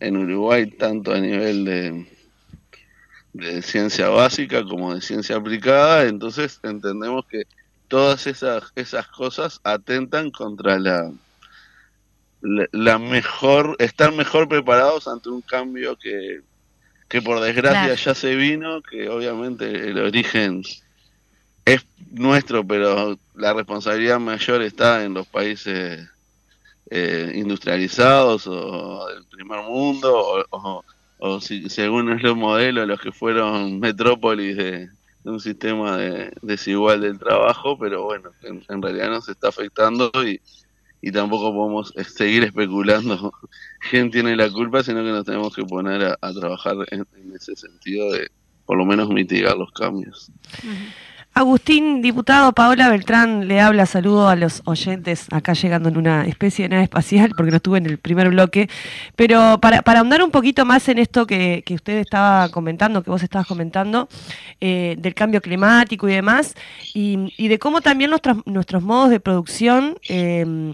[0.00, 2.06] en Uruguay, tanto a nivel de,
[3.32, 7.42] de ciencia básica como de ciencia aplicada, entonces entendemos que
[7.88, 11.12] todas esas, esas cosas atentan contra la,
[12.40, 16.40] la, mejor, estar mejor preparados ante un cambio que,
[17.08, 20.62] que por desgracia ya se vino, que obviamente el origen
[21.64, 26.08] es nuestro, pero la responsabilidad mayor está en los países
[26.90, 30.84] eh, industrializados o del primer mundo, o,
[31.18, 34.88] o, si, según es los modelos, los que fueron metrópolis de,
[35.24, 40.40] de un sistema de, desigual del trabajo, pero bueno, en, realidad nos está afectando y,
[41.06, 43.30] y tampoco podemos seguir especulando.
[43.90, 48.10] Quién tiene la culpa, sino que nos tenemos que poner a, trabajar en, ese sentido
[48.10, 48.30] de
[48.64, 50.32] por lo menos mitigar los cambios.
[51.36, 56.62] Agustín, diputado Paola Beltrán, le habla, saludo a los oyentes acá llegando en una especie
[56.62, 58.70] de nave espacial, porque no estuve en el primer bloque,
[59.16, 63.20] pero para, ahondar un poquito más en esto que, que usted estaba comentando, que vos
[63.20, 64.08] estabas comentando,
[64.60, 66.54] eh, del cambio climático y demás,
[66.94, 69.98] y, de cómo también nuestros, nuestros modos de producción...
[70.08, 70.72] Eh,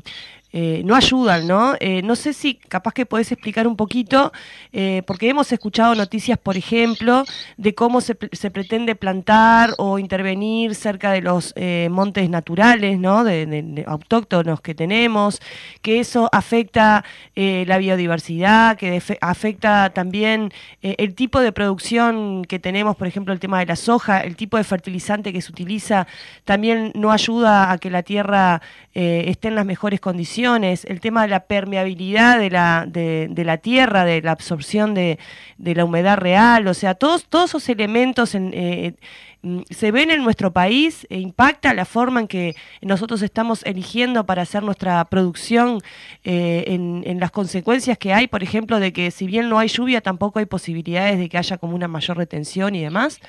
[0.53, 1.75] eh, no ayudan, ¿no?
[1.79, 4.33] Eh, no sé si capaz que podés explicar un poquito,
[4.73, 7.25] eh, porque hemos escuchado noticias, por ejemplo,
[7.57, 11.55] de cómo se, se pretende plantar o intervenir cerca de los
[11.91, 13.25] montes naturales, ¿no?
[13.25, 15.41] De, autóctonos que tenemos,
[15.83, 23.07] que eso afecta la biodiversidad, que afecta también el tipo de producción que tenemos, por
[23.07, 26.07] ejemplo, el tema de la soja, el tipo de fertilizante que se utiliza,
[26.45, 31.29] también no ayuda a que la tierra esté en las mejores condiciones el tema de
[31.29, 35.19] la permeabilidad de la, de, la tierra, de la absorción de,
[35.59, 38.95] la humedad real, o sea, todos, todos esos elementos eh,
[39.43, 44.25] mm, se ven en nuestro país e impacta la forma en que nosotros estamos eligiendo
[44.25, 45.81] para hacer nuestra producción
[46.25, 49.69] eh, en, en, las consecuencias que hay, por ejemplo, de que si bien no hay
[49.69, 53.21] lluvia, tampoco hay posibilidades de que haya como una mayor retención y demás.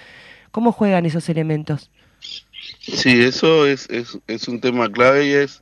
[0.51, 1.89] ¿Cómo juegan esos elementos?
[2.79, 5.60] Sí, eso es, es, es un tema clave y es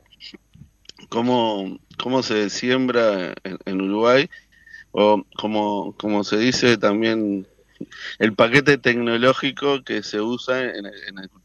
[1.10, 4.30] cómo, cómo se siembra en, Uruguay,
[4.92, 7.46] o como, como se dice también
[8.18, 10.86] el paquete tecnológico que se usa en,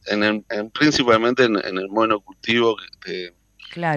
[0.07, 3.33] en, en, principalmente en, el monocultivo de,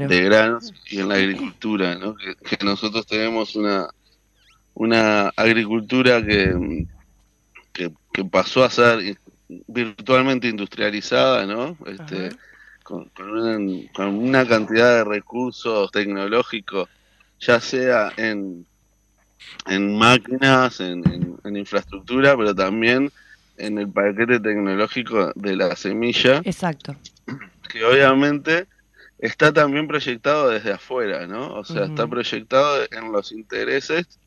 [0.07, 2.17] de granos y en la agricultura, ¿no?
[2.17, 3.89] que, nosotros tenemos una,
[4.75, 6.87] una agricultura que,
[7.73, 7.93] que,
[8.25, 9.17] pasó a ser
[9.69, 11.79] virtualmente industrializada, ¿no?
[11.87, 12.31] Este,
[12.89, 13.11] con,
[13.95, 16.89] con, una, cantidad de recursos tecnológicos,
[17.39, 18.65] ya sea en,
[19.67, 21.05] en máquinas, en,
[21.55, 23.13] infraestructura, pero también
[23.59, 26.41] en el paquete tecnológico de la semilla.
[26.45, 26.97] Exacto.
[27.71, 28.67] Que obviamente
[29.19, 31.53] está también proyectado desde afuera, ¿no?
[31.57, 34.19] O sea, está proyectado en los intereses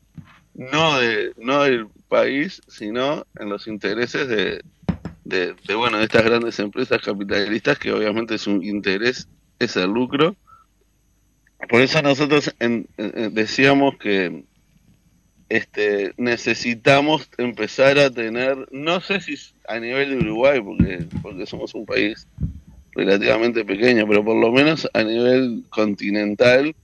[0.54, 4.62] no de no del país, sino en los intereses de,
[5.36, 9.28] de, bueno de estas grandes empresas capitalistas que obviamente su interés
[9.58, 10.36] es el lucro.
[11.68, 12.54] Por eso nosotros
[13.30, 14.44] decíamos que
[15.48, 19.36] este necesitamos empezar a tener no sé si
[19.68, 22.26] a nivel de Uruguay porque porque somos un país
[22.92, 26.74] relativamente pequeño pero por lo menos a nivel continental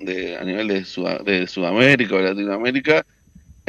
[0.00, 0.84] de, a nivel de,
[1.24, 3.04] de Sudamérica o Latinoamérica,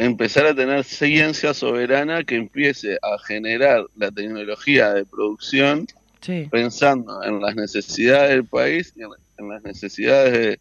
[0.04, 5.86] empezar a tener ciencia soberana que empiece a generar la tecnología de producción
[6.50, 10.58] pensando en las necesidades del país y en, las necesidades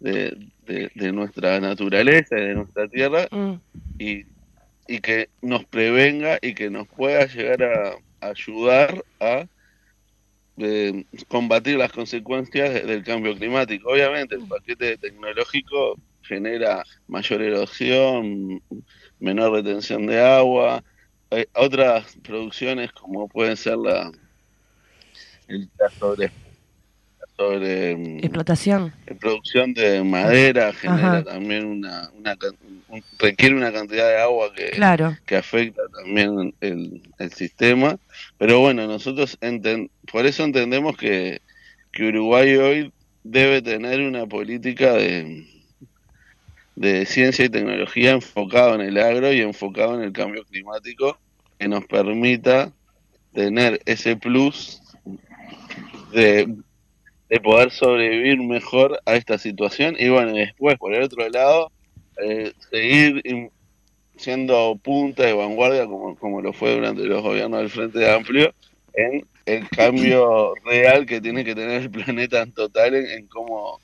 [0.00, 3.52] de, de, nuestra naturaleza y de nuestra tierra mm.
[3.98, 4.24] y,
[4.88, 9.46] y, que nos prevenga y que nos pueda llegar a, ayudar a
[10.56, 13.90] eh, combatir las consecuencias del cambio climático.
[13.90, 15.96] Obviamente el paquete tecnológico
[16.28, 18.62] genera mayor erosión,
[19.18, 20.82] menor retención de agua,
[21.30, 24.10] hay otras producciones como pueden ser la
[25.48, 25.68] el
[25.98, 26.30] sobre
[27.36, 28.92] sobre mm, explotación.
[29.20, 32.10] producción de madera genera también una,
[33.18, 34.72] requiere una cantidad de agua que,
[35.24, 37.96] que afecta también el, el sistema.
[38.38, 39.38] Pero bueno nosotros
[40.10, 41.40] por eso entendemos que,
[41.92, 45.46] que Uruguay hoy debe tener una política de
[46.78, 51.18] de ciencia y tecnología enfocado en el agro y enfocado en el cambio climático
[51.58, 52.72] que nos permita
[53.34, 54.80] tener ese plus
[56.12, 56.48] de,
[57.42, 59.96] poder sobrevivir mejor a esta situación.
[59.98, 61.72] Y bueno, después por el otro lado,
[62.24, 63.22] eh, seguir
[64.16, 68.54] siendo punta de vanguardia como, como lo fue durante los gobiernos del Frente Amplio
[68.94, 73.80] en el cambio real que tiene que tener el planeta en total en cómo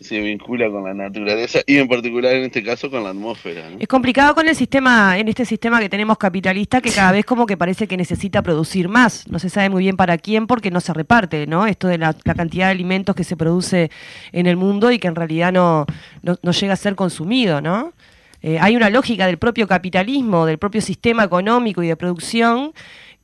[0.00, 3.70] se vincula con la naturaleza y en particular en este caso con la atmósfera.
[3.78, 7.46] Es complicado con el sistema, en este sistema que tenemos capitalista, que cada vez como
[7.46, 9.26] que parece que necesita producir más.
[9.28, 11.66] No se sabe muy bien para quién porque no se reparte, ¿no?
[11.66, 13.90] Esto de la, cantidad de alimentos que se produce
[14.32, 15.86] en el mundo y que en realidad no,
[16.22, 17.92] no, llega a ser consumido, ¿no?
[18.40, 22.72] Eh, hay una lógica del propio capitalismo, del propio sistema económico y de producción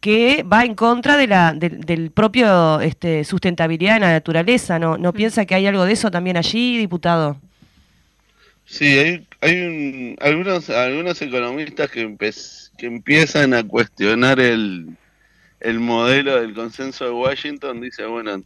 [0.05, 4.79] que va en contra de la, del propio este, sustentabilidad de la naturaleza.
[4.79, 5.15] ¿No, ¿No mm.
[5.15, 7.41] piensa que hay algo de eso también allí, diputado?
[8.67, 12.15] Sí, hay, hay algunos, algunos economistas que,
[12.77, 14.95] que empiezan a cuestionar el,
[15.61, 17.81] el modelo del consenso de Washington.
[17.81, 18.43] Dice, bueno,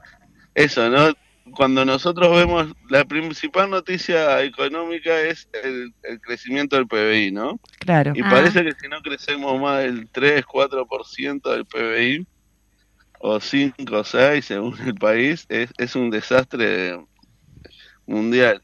[0.55, 1.13] eso, ¿no?
[1.55, 7.59] Cuando nosotros vemos la principal noticia económica es el, crecimiento del PBI, ¿no?
[7.81, 8.13] Claro.
[8.15, 12.27] Y parece que si no crecemos más del 3, 4% del PBI,
[13.21, 16.99] o 5 o 6 según el país, es, es un desastre
[18.07, 18.63] mundial.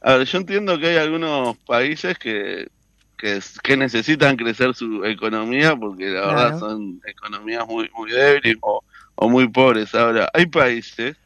[0.00, 2.68] A ver, yo entiendo que hay algunos países que,
[3.16, 9.28] que, necesitan crecer su economía porque la verdad son economías muy, muy débiles o, o
[9.28, 9.94] muy pobres.
[9.94, 11.16] Ahora, hay países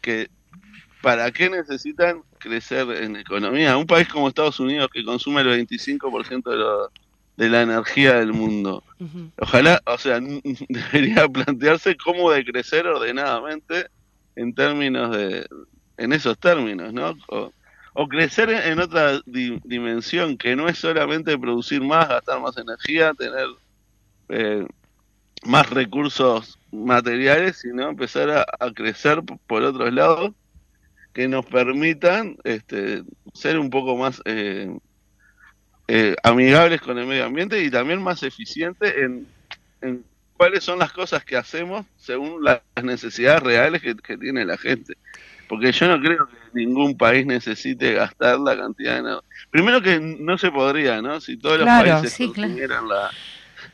[0.00, 0.28] que
[1.02, 3.76] ¿para qué necesitan crecer en economía?
[3.76, 6.88] Un país como Estados Unidos que consume el 25% de,
[7.36, 8.84] de la energía del mundo.
[9.38, 10.20] Ojalá, o sea,
[10.68, 13.88] debería plantearse cómo de crecer ordenadamente
[14.36, 15.46] en términos de,
[15.96, 17.14] en esos términos, ¿no?
[17.94, 23.46] O, crecer en, otra dimensión que no es solamente producir más, gastar más energía, tener
[24.30, 24.66] eh,
[25.44, 30.32] más recursos materiales, sino empezar a crecer por otros lados
[31.12, 33.02] que nos permitan este,
[33.34, 34.74] ser un poco más eh,
[35.88, 39.26] eh, amigables con el medio ambiente y también más eficientes en,
[40.36, 44.96] cuáles son las cosas que hacemos según las necesidades reales que, tiene la gente.
[45.48, 49.18] Porque yo no creo que ningún país necesite gastar la cantidad de...
[49.50, 51.20] Primero que no se podría, ¿no?
[51.20, 53.10] Si todos los países sí, la,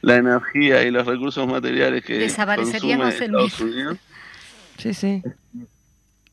[0.03, 3.99] la energía y los recursos materiales que desapareceríamos el Estados Unidos.
[4.77, 5.23] Sí, sí.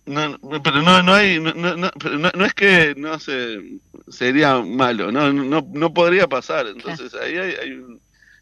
[0.05, 5.33] No, pero no, no hay, no, no, no, es que no se sería malo, no,
[5.33, 6.67] no, no podría pasar.
[6.67, 7.99] Entonces ahí hay, hay,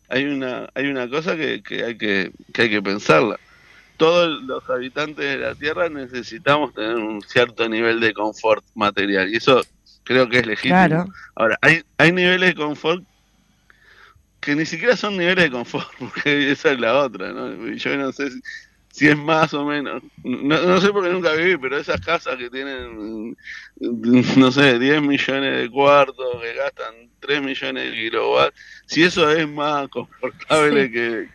[0.10, 3.40] hay una, hay una cosa que, que hay que, que hay que pensarla.
[3.96, 9.38] Todos los habitantes de la Tierra necesitamos tener un cierto nivel de confort material y
[9.38, 9.62] eso
[10.04, 11.06] creo que es legítimo.
[11.36, 13.04] Ahora hay, hay niveles de confort
[14.42, 17.74] que ni siquiera son niveles de confort, porque esa es la otra, ¿no?
[17.74, 18.42] Yo no sé si,
[18.94, 20.04] si es más o menos.
[20.24, 23.36] No, no sé porque nunca viví, pero esas casas que tienen,
[23.80, 29.50] no sé, 10 millones de cuartos, que gastan 3 millones de kilowatts, si eso es
[29.50, 31.28] más confortable que,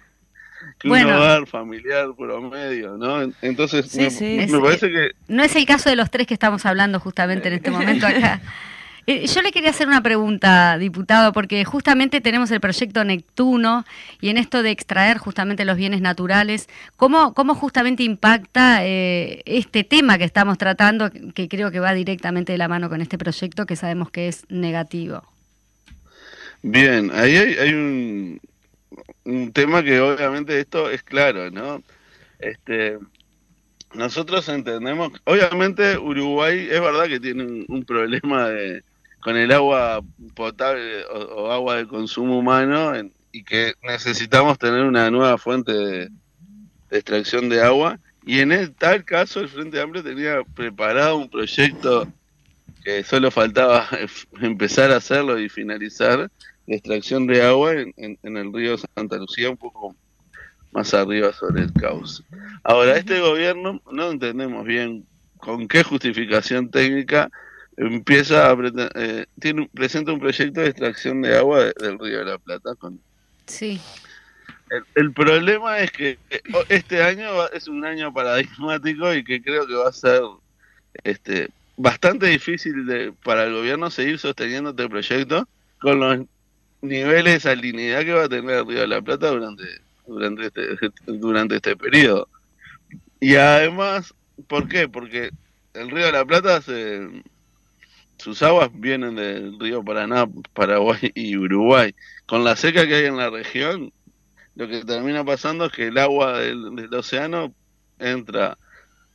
[0.84, 3.28] un hogar familiar promedio, ¿no?
[3.42, 5.10] Entonces, me, parece que...
[5.26, 8.40] No es el caso de los tres que estamos hablando justamente en este momento acá.
[9.10, 13.86] Eh, yo le quería hacer una pregunta, diputado, porque justamente tenemos el proyecto Neptuno
[14.20, 19.82] y en esto de extraer justamente los bienes naturales, ¿cómo, cómo justamente impacta eh, este
[19.82, 23.64] tema que estamos tratando, que creo que va directamente de la mano con este proyecto
[23.64, 25.22] que sabemos que es negativo?
[26.60, 28.38] Bien, ahí hay, un,
[29.24, 31.82] un tema que obviamente esto es claro, ¿no?
[32.40, 32.98] Este,
[33.94, 38.82] nosotros entendemos, obviamente Uruguay es verdad que tiene un, problema de,
[39.20, 40.02] con el agua
[40.34, 42.92] potable o, agua de consumo humano
[43.32, 46.10] y que necesitamos tener una nueva fuente de,
[46.90, 47.98] extracción de agua.
[48.24, 52.10] Y en el, tal caso el Frente Amplio tenía preparado un proyecto
[52.84, 53.86] que solo faltaba
[54.40, 56.30] empezar a hacerlo y finalizar,
[56.66, 59.96] de extracción de agua en, en el río Santa Lucía, un poco
[60.70, 62.22] más arriba sobre el caos.
[62.62, 65.06] Ahora, este gobierno no entendemos bien
[65.38, 67.30] con qué justificación técnica
[67.78, 68.56] empieza a
[68.94, 73.00] eh, tiene presenta un proyecto de extracción de agua del río de la Plata con
[73.46, 73.80] sí
[74.94, 76.18] el, problema es que
[76.68, 80.20] este año es un año paradigmático y que creo que va a ser
[81.04, 85.48] este bastante difícil de, para el gobierno seguir sosteniendo este proyecto
[85.80, 86.26] con los
[86.82, 89.64] niveles de salinidad que va a tener el río de la Plata durante
[90.08, 92.28] durante este, durante este periodo.
[93.20, 94.14] Y además,
[94.46, 94.88] ¿por qué?
[94.88, 95.30] Porque
[95.74, 97.22] el río de la Plata, se,
[98.18, 101.94] sus aguas vienen del río Paraná, Paraguay y Uruguay.
[102.26, 103.92] Con la seca que hay en la región,
[104.54, 107.54] lo que termina pasando es que el agua del, océano
[107.98, 108.58] entra,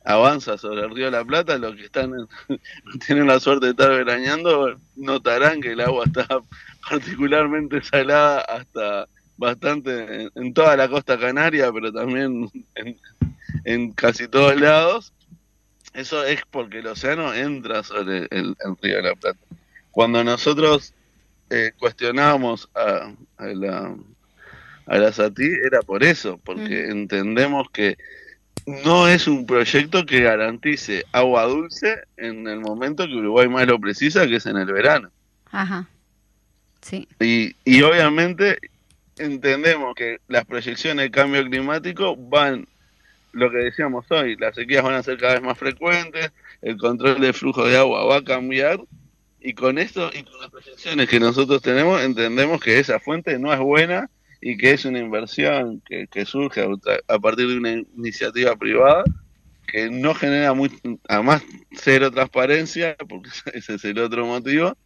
[0.04, 2.12] avanza sobre el río de la Plata, los que están
[3.06, 6.26] tienen la suerte de estar veraneando notarán que el agua está
[6.88, 12.50] particularmente salada hasta bastante en, toda la costa canaria, pero también
[13.64, 15.12] en, casi todos lados.
[15.94, 19.38] Eso es porque el océano entra sobre el, río de la Plata.
[19.92, 20.92] Cuando nosotros
[21.50, 23.94] eh, cuestionábamos a, a, la,
[24.86, 27.96] a la SATI era por eso, porque entendemos que
[28.66, 33.78] no es un proyecto que garantice agua dulce en el momento que Uruguay más lo
[33.78, 35.10] precisa, que es en el verano.
[35.50, 35.88] Ajá.
[36.80, 37.06] Sí.
[37.20, 38.58] Y, y obviamente
[39.16, 42.66] entendemos que las proyecciones de cambio climático van,
[43.34, 46.32] lo que decíamos hoy, las sequías van a ser cada vez más frecuentes,
[46.62, 48.80] el control de flujo de agua va a cambiar,
[49.40, 53.52] y con esto y con las proyecciones que nosotros tenemos, entendemos que esa fuente no
[53.52, 54.08] es buena
[54.40, 56.66] y que es una inversión que, surge
[57.08, 59.04] a, partir de una iniciativa privada
[59.66, 60.70] que no genera muy,
[61.08, 64.76] además cero transparencia, porque ese es el otro motivo,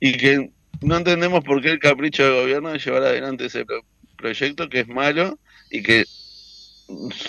[0.00, 0.50] y que
[0.82, 3.64] no entendemos por qué el capricho del gobierno de llevar adelante ese
[4.16, 5.38] proyecto que es malo
[5.70, 6.04] y que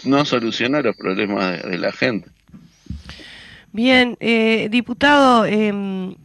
[0.03, 2.29] no soluciona los problemas de, la gente.
[3.71, 6.15] Bien, eh, diputado, em,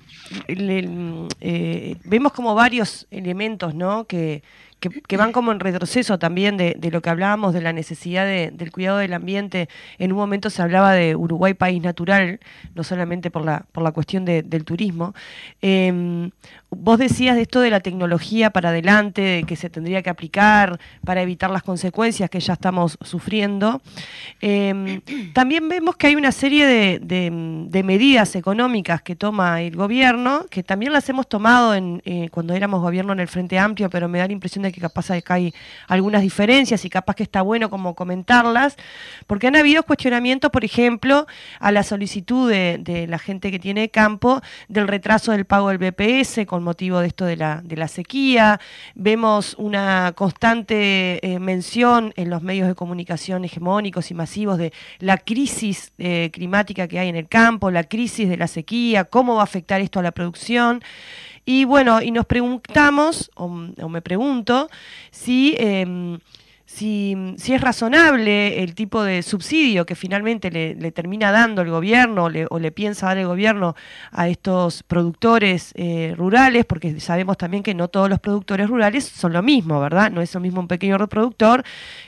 [0.48, 4.04] eh, vemos como varios elementos ¿no?
[4.04, 4.42] que,
[4.80, 8.98] que, van como en retroceso también de, lo que hablábamos de la necesidad del cuidado
[8.98, 9.68] del ambiente.
[9.98, 12.40] En un momento se hablaba de Uruguay país natural,
[12.74, 15.14] no solamente por la, por la cuestión del turismo.
[15.60, 16.30] Em,
[16.70, 20.78] vos decías de esto de la tecnología para adelante, de que se tendría que aplicar
[21.04, 23.80] para evitar las consecuencias que ya estamos sufriendo.
[24.40, 25.00] Em,
[25.34, 30.62] también vemos que hay una serie de, de, medidas económicas que toma el gobierno, que
[30.62, 34.18] también las hemos tomado en, eh, cuando éramos gobierno en el Frente Amplio, pero me
[34.18, 35.54] da la impresión de que capaz que hay
[35.86, 38.76] algunas diferencias y capaz que está bueno como comentarlas,
[39.26, 41.26] porque han habido cuestionamientos, por ejemplo,
[41.60, 46.46] a la solicitud de, la gente que tiene campo del retraso del pago del BPS
[46.46, 48.60] con motivo de esto de la, de la sequía.
[48.94, 55.18] Vemos una constante eh, mención en los medios de comunicación hegemónicos y masivos de la
[55.18, 59.42] crisis eh, climática que hay en el campo, la crisis de la sequía, cómo va
[59.42, 60.82] a afectar esto a la producción.
[61.48, 64.68] Y bueno, y nos preguntamos, o, me pregunto,
[65.10, 66.18] si em,
[66.70, 72.28] si, si, es razonable el tipo de subsidio que finalmente le, termina dando el gobierno
[72.50, 73.74] o le piensa dar el gobierno
[74.12, 79.32] a estos productores eh, rurales, porque sabemos también que no todos los productores rurales son
[79.32, 80.10] lo mismo, ¿verdad?
[80.10, 81.64] No es lo mismo un pequeño reproductor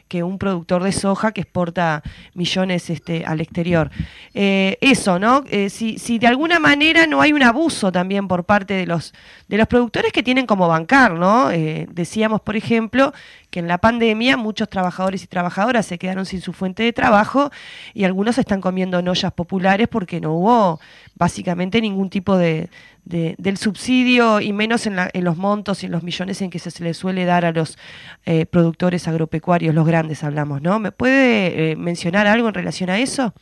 [0.08, 2.02] que un productor de soja que exporta
[2.34, 3.90] millones este, al exterior.
[4.34, 5.42] Eh, eso, ¿no?
[5.48, 9.14] Eh, si, si de alguna manera no hay un abuso también por parte de los,
[9.48, 11.48] de los productores que tienen como bancar, ¿no?
[11.48, 13.12] decíamos, por ejemplo,
[13.50, 17.50] que en la pandemia muchos trabajadores y trabajadoras se quedaron sin su fuente de trabajo
[17.92, 20.80] y algunos están comiendo en populares porque no hubo
[21.16, 22.70] básicamente ningún tipo de,
[23.04, 26.96] del subsidio y menos en, los montos y en los millones en que se, les
[26.96, 27.76] suele dar a los
[28.24, 30.78] eh, productores agropecuarios, los grandes hablamos, ¿no?
[30.78, 33.34] ¿Me puede eh, mencionar algo en relación a eso?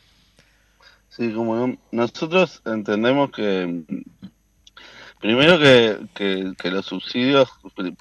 [1.09, 3.83] Sí, como nosotros entendemos que
[5.19, 7.49] Primero que, que, los subsidios,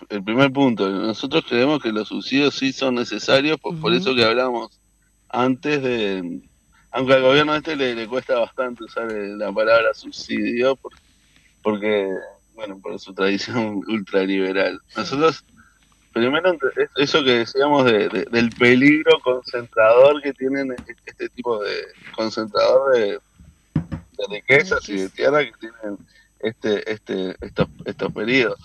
[0.08, 4.80] el primer punto, nosotros creemos que los subsidios sí son necesarios, por, eso que hablamos
[5.28, 6.40] antes de,
[6.92, 10.78] aunque al gobierno este le, cuesta bastante usar la palabra subsidio,
[11.60, 12.08] porque,
[12.54, 14.80] bueno, por su tradición ultraliberal.
[14.96, 15.44] Nosotros
[16.12, 16.56] primero
[16.96, 20.74] eso que decíamos de, del peligro concentrador que tienen
[21.06, 23.18] este tipo de concentrador de,
[24.30, 25.98] riquezas y de tierra que tienen
[26.40, 28.58] este, este, estos, estos periodos.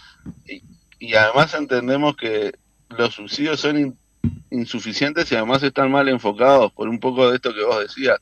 [0.45, 0.61] Y,
[0.99, 2.53] y además entendemos que
[2.89, 3.97] los subsidios son
[4.49, 8.19] insuficientes y además están mal enfocados por un poco de esto que vos decías.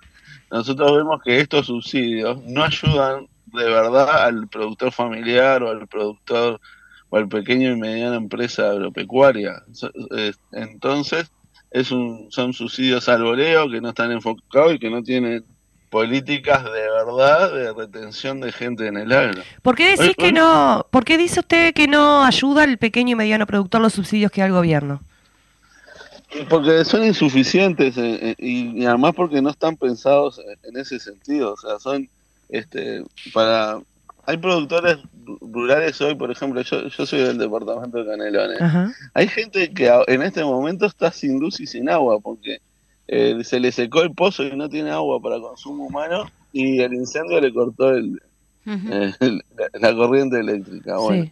[0.49, 6.59] Nosotros vemos que estos subsidios no ayudan de verdad al productor familiar o al productor
[7.09, 9.63] o al pequeño y mediana empresa agropecuaria.
[10.51, 11.31] Entonces,
[11.69, 15.45] es un, son subsidios al voleo que no están enfocados y que no tienen
[15.91, 19.43] políticas de verdad de retención de gente en el agro.
[19.61, 23.15] ¿Por qué decís que no, por qué dice usted que no ayuda al pequeño y
[23.15, 25.01] mediano productor los subsidios que da el gobierno?
[26.49, 31.57] Porque son insuficientes eh, eh, y, además porque no están pensados en ese sentido, o
[31.57, 32.09] sea, son
[32.47, 33.77] este para
[34.25, 34.97] hay productores
[35.41, 38.59] rurales hoy, por ejemplo, yo, yo soy del departamento de Canelones.
[39.13, 42.61] Hay gente que en este momento está sin luz y sin agua porque
[43.13, 46.93] eh, se le secó el pozo y no tiene agua para consumo humano y el
[46.93, 48.21] incendio le cortó el,
[48.65, 50.95] la, corriente eléctrica.
[50.97, 51.29] Bueno,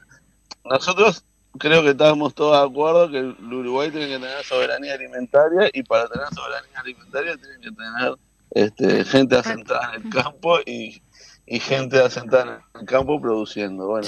[0.65, 1.23] nosotros
[1.57, 5.81] creo que estamos todos de acuerdo que el Uruguay tiene que tener soberanía alimentaria y
[5.83, 8.15] para tener soberanía alimentaria tiene que tener
[8.51, 11.01] este, gente asentada en el campo y,
[11.47, 13.87] gente asentada en el campo produciendo.
[13.87, 14.05] Bueno,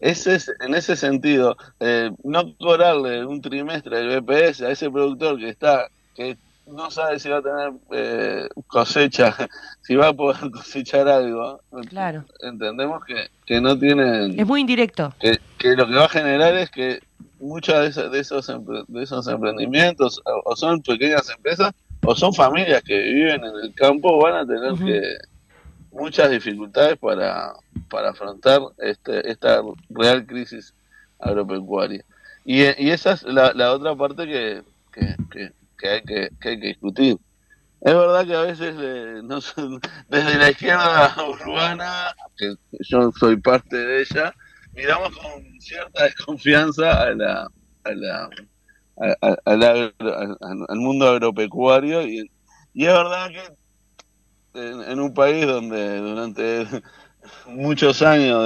[0.00, 5.38] ese es, en ese sentido, eh, no cobrarle un trimestre del BPS a ese productor
[5.38, 6.36] que está que
[6.70, 9.34] no sabe si va a tener eh, cosecha,
[9.82, 11.60] si va a poder cosechar algo.
[11.88, 12.24] Claro.
[12.40, 14.38] Entendemos que, que no tienen...
[14.38, 15.12] Es muy indirecto.
[15.20, 17.00] Que, que lo que va a generar es que
[17.40, 18.46] muchas de esos, de esos,
[18.88, 21.72] de esos emprendimientos o son pequeñas empresas
[22.04, 25.18] o son familias que viven en el campo, van a tener que
[25.90, 27.52] muchas dificultades para,
[27.90, 30.74] para afrontar este, esta real crisis
[31.18, 32.04] agropecuaria.
[32.44, 34.62] Y, y esa es la, la otra parte que,
[34.92, 35.52] que, que
[35.86, 37.18] hay que, que hay que discutir.
[37.80, 39.20] Es verdad que a veces eh,
[40.08, 44.34] desde la izquierda urbana, que yo soy parte de ella,
[44.74, 47.48] miramos con cierta desconfianza a la,
[47.84, 48.30] a la,
[50.68, 52.30] al, mundo agropecuario y,
[52.74, 56.66] y, es verdad que en, un país donde durante
[57.46, 58.44] muchos años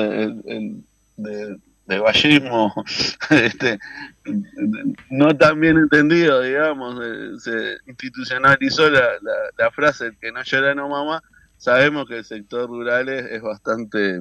[1.16, 2.72] de vallismo
[3.30, 3.78] este,
[5.10, 9.08] no tan bien entendido, digamos, eh, se institucionalizó la,
[9.58, 11.22] la, frase que no llora no mamá,
[11.56, 14.20] sabemos que el sector rural es, bastante,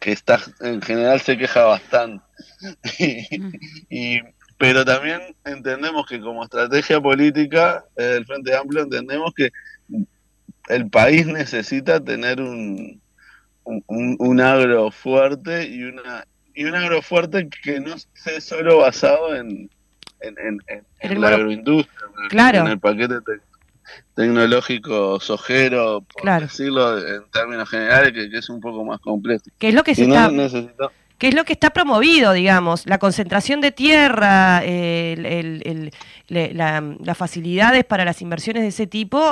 [0.00, 2.24] que está, en general se queja bastante.
[3.90, 4.20] y,
[4.58, 9.50] pero también entendemos que como estrategia política del Frente Amplio entendemos que
[10.68, 13.01] el país necesita tener un,
[13.64, 19.34] un, un, agro fuerte y una y un agro fuerte que no esté solo basado
[19.34, 19.70] en,
[20.20, 20.58] en,
[21.00, 23.14] en, la agroindustria, en el paquete
[24.14, 29.44] tecnológico sojero, por decirlo en términos generales, que, es un poco más complejo.
[29.58, 30.30] ¿Qué es lo que se está
[31.22, 34.60] que es lo que está promovido, digamos, la concentración de tierra,
[36.26, 39.30] las facilidades para las inversiones de ese tipo,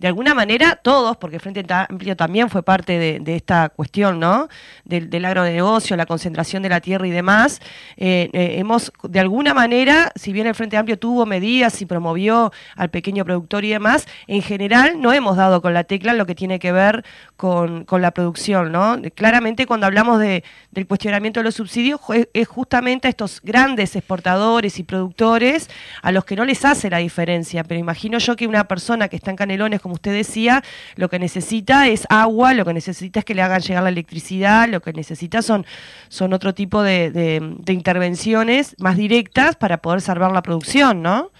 [0.00, 4.48] de alguna manera todos, porque Frente Amplio también fue parte de, esta cuestión, ¿no?
[4.84, 7.60] Del, del, agronegocio, la concentración de la tierra y demás,
[7.96, 12.50] eh, eh, hemos, de alguna manera, si bien el Frente Amplio tuvo medidas y promovió
[12.74, 16.34] al pequeño productor y demás, en general no hemos dado con la tecla lo que
[16.34, 17.04] tiene que ver
[17.36, 18.96] con, la producción, ¿no?
[19.14, 20.42] Claramente cuando hablamos de
[20.80, 22.00] el cuestionamiento de los subsidios
[22.32, 25.68] es justamente a estos grandes exportadores y productores
[26.02, 27.64] a los que no les hace la diferencia.
[27.64, 30.62] Pero imagino yo que una persona que está en Canelones, como usted decía,
[30.96, 34.68] lo que necesita es agua, lo que necesita es que le hagan llegar la electricidad,
[34.68, 35.66] lo que necesita son,
[36.08, 41.30] son otro tipo de, intervenciones más directas para poder salvar la producción, ¿no?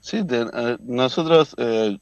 [0.00, 1.98] Sí, eh, nosotros eh,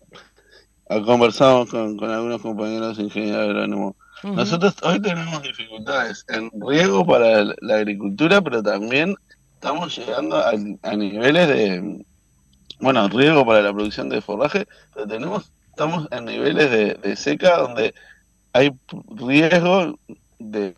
[1.05, 7.77] conversamos con, con algunos compañeros ingenieros agrónomos nosotros hoy tenemos dificultades en riego para la
[7.77, 9.17] agricultura, pero también
[9.55, 10.53] estamos llegando a,
[10.97, 12.05] niveles de,
[12.81, 17.95] bueno, riego para la producción de forraje, pero tenemos, estamos en niveles de, seca donde
[18.53, 18.73] hay
[19.17, 19.99] riesgo
[20.39, 20.75] de,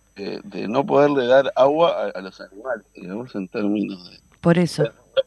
[0.68, 4.20] no poderle dar agua a, los animales, digamos, en términos de...
[4.40, 4.84] Por eso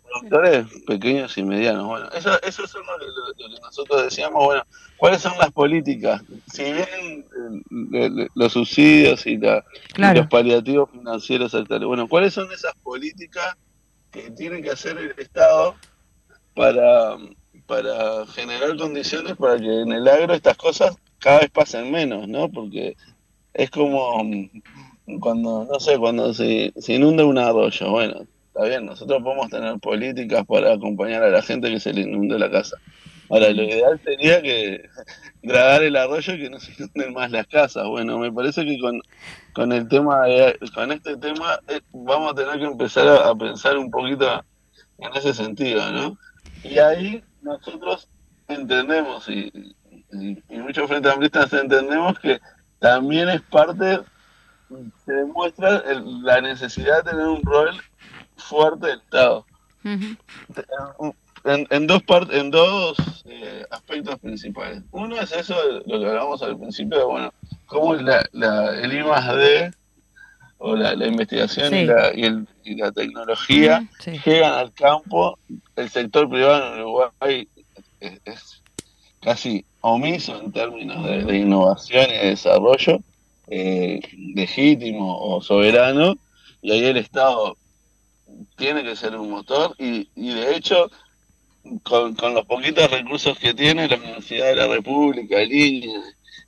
[0.08, 1.86] productores pequeños y medianos.
[1.86, 4.44] Bueno, eso, eso es lo, que nosotros decíamos.
[4.44, 4.64] Bueno,
[4.98, 6.22] ¿cuáles son las políticas?
[6.52, 13.56] Si bien los subsidios y, los paliativos financieros actuales, bueno, ¿cuáles son esas políticas
[14.12, 15.76] que tiene que hacer el Estado
[16.54, 17.18] para,
[17.66, 22.50] para generar condiciones para que en el agro estas cosas cada vez pasen menos, ¿no?
[22.50, 22.96] Porque
[23.54, 24.24] es como
[25.20, 28.26] cuando, no sé, cuando se, se inunda un arroyo, bueno,
[28.58, 32.40] está bien, nosotros podemos tener políticas para acompañar a la gente que se le inunde
[32.40, 32.76] la casa.
[33.30, 34.90] Ahora, lo ideal sería que
[35.44, 37.86] dragar el arroyo y que no se inunden más las casas.
[37.88, 39.00] Bueno, me parece que con,
[39.54, 40.24] con el tema,
[40.74, 44.44] con este tema, eh, vamos a tener que empezar a, pensar un poquito
[44.98, 46.18] en ese sentido, ¿no?
[46.64, 48.10] Y ahí nosotros
[48.48, 49.52] entendemos, y,
[50.12, 52.40] y, muchos frente amplistas entendemos que
[52.80, 54.00] también es parte,
[55.06, 55.84] se demuestra
[56.24, 57.70] la necesidad de tener un rol
[58.38, 59.46] fuerte del Estado
[61.44, 64.84] en, dos partes, en dos eh, aspectos principales.
[64.92, 67.34] Uno es eso, de lo que hablamos al principio, de, bueno,
[67.66, 68.22] cómo la,
[68.82, 69.72] el I más D
[70.60, 73.88] o la, investigación y, la, y, el, y, la tecnología
[74.26, 75.38] llegan al campo,
[75.76, 77.48] el sector privado en Uruguay
[78.00, 78.64] es,
[79.22, 83.00] casi omiso en términos de, innovación y de desarrollo
[83.48, 84.00] eh,
[84.36, 86.16] legítimo o soberano,
[86.62, 87.56] y ahí el Estado
[88.56, 90.90] tiene que ser un motor y, y de hecho
[91.84, 96.02] con, los poquitos recursos que tiene, la Universidad de la República, Línea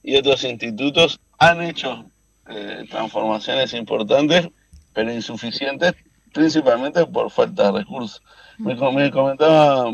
[0.03, 2.05] y otros institutos han hecho
[2.49, 4.49] eh, transformaciones importantes,
[4.93, 5.93] pero insuficientes,
[6.33, 8.21] principalmente por falta de recursos.
[8.57, 9.91] Me, comentaba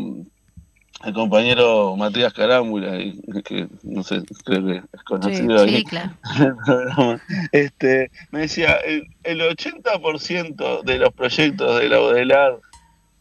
[1.04, 2.98] el compañero Matías Carámbula,
[3.44, 6.16] que no sé, creo que es conocido sí, claro.
[7.52, 12.60] este, me decía, el, el 80% de los proyectos de la UDELAR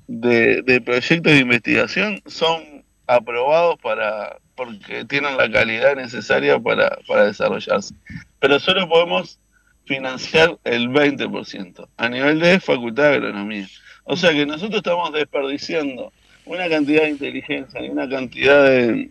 [0.06, 7.94] de, proyectos de investigación son aprobados para porque tienen la calidad necesaria para, para desarrollarse.
[8.38, 9.40] Pero solo podemos
[9.84, 13.66] financiar el 20% a nivel de facultad de agronomía.
[14.04, 16.12] O sea que nosotros estamos desperdiciando
[16.46, 19.10] una cantidad de inteligencia y una cantidad de,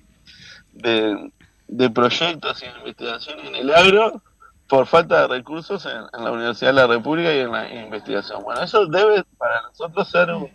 [0.74, 4.22] de, proyectos y investigación en el agro
[4.68, 8.44] por falta de recursos en, la Universidad de la República y en la investigación.
[8.44, 10.50] Bueno, eso debe para nosotros ser un,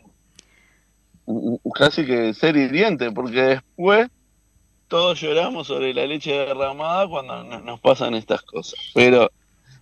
[1.75, 4.09] casi que ser hiriente, porque después
[4.89, 8.79] todos lloramos sobre la leche derramada cuando nos pasan estas cosas.
[8.95, 9.31] Pero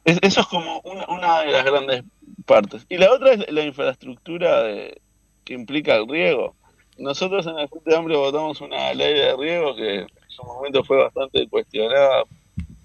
[0.05, 2.05] eso es como una, de las grandes
[2.45, 2.85] partes.
[2.89, 5.01] Y la otra es la infraestructura de,
[5.45, 6.55] que implica el riego.
[6.99, 10.97] Nosotros en el Frente Amplio votamos una ley de riego que en su momento fue
[10.99, 12.25] bastante cuestionada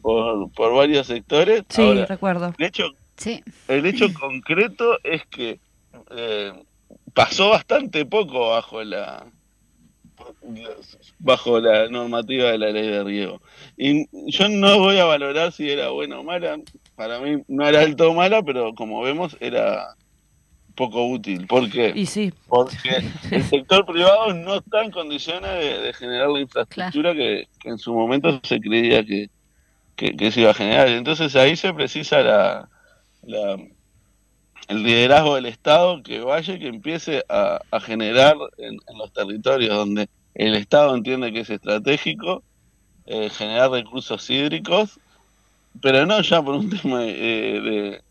[0.02, 1.64] por, por varios sectores.
[1.70, 2.54] Sí, recuerdo.
[2.58, 3.44] El hecho, sí.
[3.68, 5.60] el hecho concreto es que
[6.10, 6.54] eh,
[7.14, 9.26] pasó bastante poco bajo la
[11.20, 13.42] bajo la normativa de la ley de riego.
[13.78, 16.60] Y yo no voy a valorar si era buena o mala,
[16.96, 19.96] para mí no era del todo mala, pero como vemos era
[20.82, 21.46] poco útil.
[21.48, 21.94] ¿Por qué?
[21.96, 22.34] Y sí.
[22.48, 27.94] Porque el sector privado no está en condiciones de, generar la infraestructura que, en su
[27.94, 29.30] momento se creía que,
[29.96, 30.88] que, se iba a generar.
[30.88, 32.70] Entonces ahí se precisa la,
[33.24, 33.58] la
[34.68, 40.10] el liderazgo del Estado que vaya y que empiece a, generar en, los territorios donde
[40.34, 42.44] el Estado entiende que es estratégico,
[43.06, 45.00] eh, generar recursos hídricos,
[45.82, 48.02] pero no ya por un tema eh, de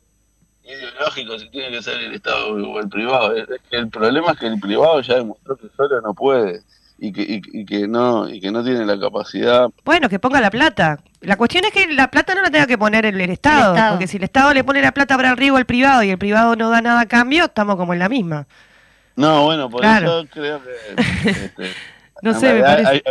[0.71, 3.35] ideológico, si tiene que ser el Estado o el privado.
[3.71, 6.63] el problema es que el privado ya demostró que solo no puede
[7.01, 9.71] y que, y, que no y que no tiene la capacidad.
[9.85, 10.99] Bueno, que ponga la plata.
[11.23, 14.19] La cuestión es que la plata no la tenga que poner el, Estado, porque si
[14.19, 16.69] el Estado le pone la plata para el riego al privado y el privado no
[16.69, 18.47] da nada a cambio, estamos como en la misma.
[19.17, 20.71] No, bueno, por eso creo que...
[21.31, 21.71] Este,
[22.23, 23.03] no sé, me parece...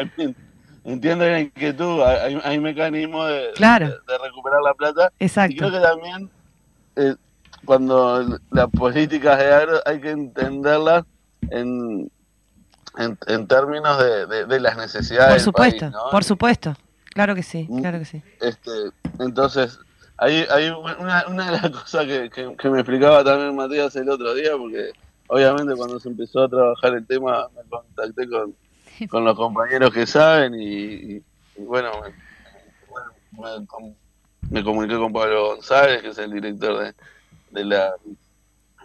[0.84, 5.12] entiendo la inquietud, hay, hay mecanismos de, de, recuperar la plata.
[5.20, 5.54] Exacto.
[5.54, 6.30] Y creo que también
[6.96, 7.16] eh,
[7.70, 11.06] cuando las políticas de agro hay que entenderlas
[11.52, 12.10] en
[12.98, 16.76] en, términos de, de, las necesidades por supuesto, Por supuesto,
[17.14, 18.24] claro que sí, claro que sí.
[18.42, 18.72] Este,
[19.20, 19.78] entonces,
[20.18, 24.34] hay, hay una, una de las cosas que, que, me explicaba también Matías el otro
[24.34, 24.90] día, porque
[25.28, 28.56] obviamente cuando se empezó a trabajar el tema me contacté con,
[29.12, 31.22] con los compañeros que saben y,
[31.60, 31.92] bueno,
[33.32, 33.68] me,
[34.50, 36.96] me, comuniqué con Pablo González, que es el director de,
[37.52, 37.94] de la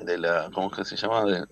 [0.00, 1.24] de la ¿cómo es que se llama?
[1.24, 1.44] de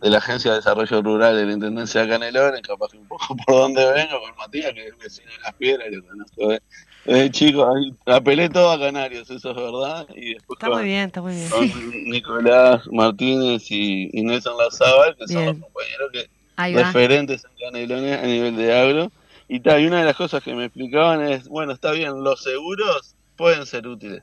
[0.00, 3.36] de la Agencia de Desarrollo Rural de la Intendencia de Canelones, capaz que un poco
[3.46, 6.62] por donde vengo, con Matías, que es vecino de las piedras, que conozco
[7.04, 10.06] desde chico, ahí, apelé todo a Canarios, eso es verdad.
[10.14, 11.48] Y después está muy bien, está muy bien.
[11.48, 16.28] Con Nicolás Martínez y, Nelson Lazábal, que son los compañeros que
[16.74, 19.12] referentes en Canelones a nivel de agro.
[19.48, 22.42] Y, tal, y una de las cosas que me explicaban es, bueno, está bien, los
[22.42, 24.22] seguros pueden ser útiles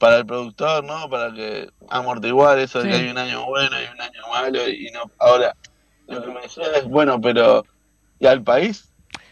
[0.00, 1.10] para el productor, ¿no?
[1.10, 4.90] Para que amortiguar eso de que hay un año bueno y un año malo y
[4.92, 5.02] no.
[5.18, 5.54] Ahora,
[6.08, 7.66] lo que me decía es, bueno, pero
[8.18, 8.89] ¿y al país?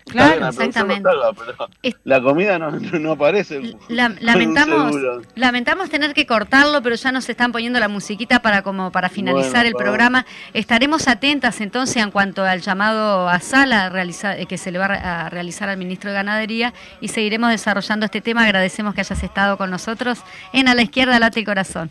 [0.09, 1.03] Claro, la exactamente.
[1.03, 3.61] salva, pero Es- la comida no, no, aparece.
[3.89, 4.95] La- lamentamos,
[5.35, 9.53] lamentamos tener que cortarlo, pero ya nos están poniendo la musiquita para como para finalizar
[9.65, 10.27] Bueno, el programa.
[10.55, 14.87] Estaremos atentas entonces en cuanto al llamado a sala realizar- eh, que se le va
[14.87, 18.45] a re- a realizar al ministro de Ganadería y seguiremos desarrollando este tema.
[18.45, 20.19] Agradecemos que hayas estado con nosotros
[20.53, 21.91] en A la Izquierda Late el Corazón.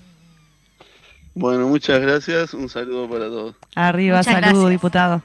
[1.33, 2.53] Bueno, muchas gracias.
[2.55, 3.55] Un saludo para todos.
[3.75, 4.69] Arriba, Muchas salud, gracias.
[4.71, 5.21] diputado.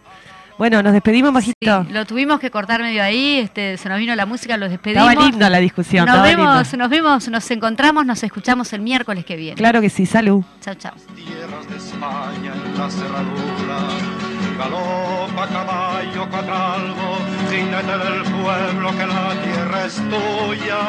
[0.59, 1.87] Bueno, nos despedimos, Sí, Majito.
[1.93, 5.09] lo tuvimos que cortar medio ahí, este, se nos vino la música, los despedimos.
[5.11, 6.07] Estaba linda la discusión.
[6.07, 6.77] Nos vemos, linda.
[6.79, 9.57] nos vemos, nos encontramos, nos escuchamos el miércoles que viene.
[9.57, 10.45] Claro que sí, salud.
[10.61, 10.93] Chao, chao.
[11.17, 13.79] tierras de España en la cerradura.
[14.59, 17.19] Galopa caballo cuadralgo,
[17.51, 20.81] jinete del pueblo que la tierra es tuya.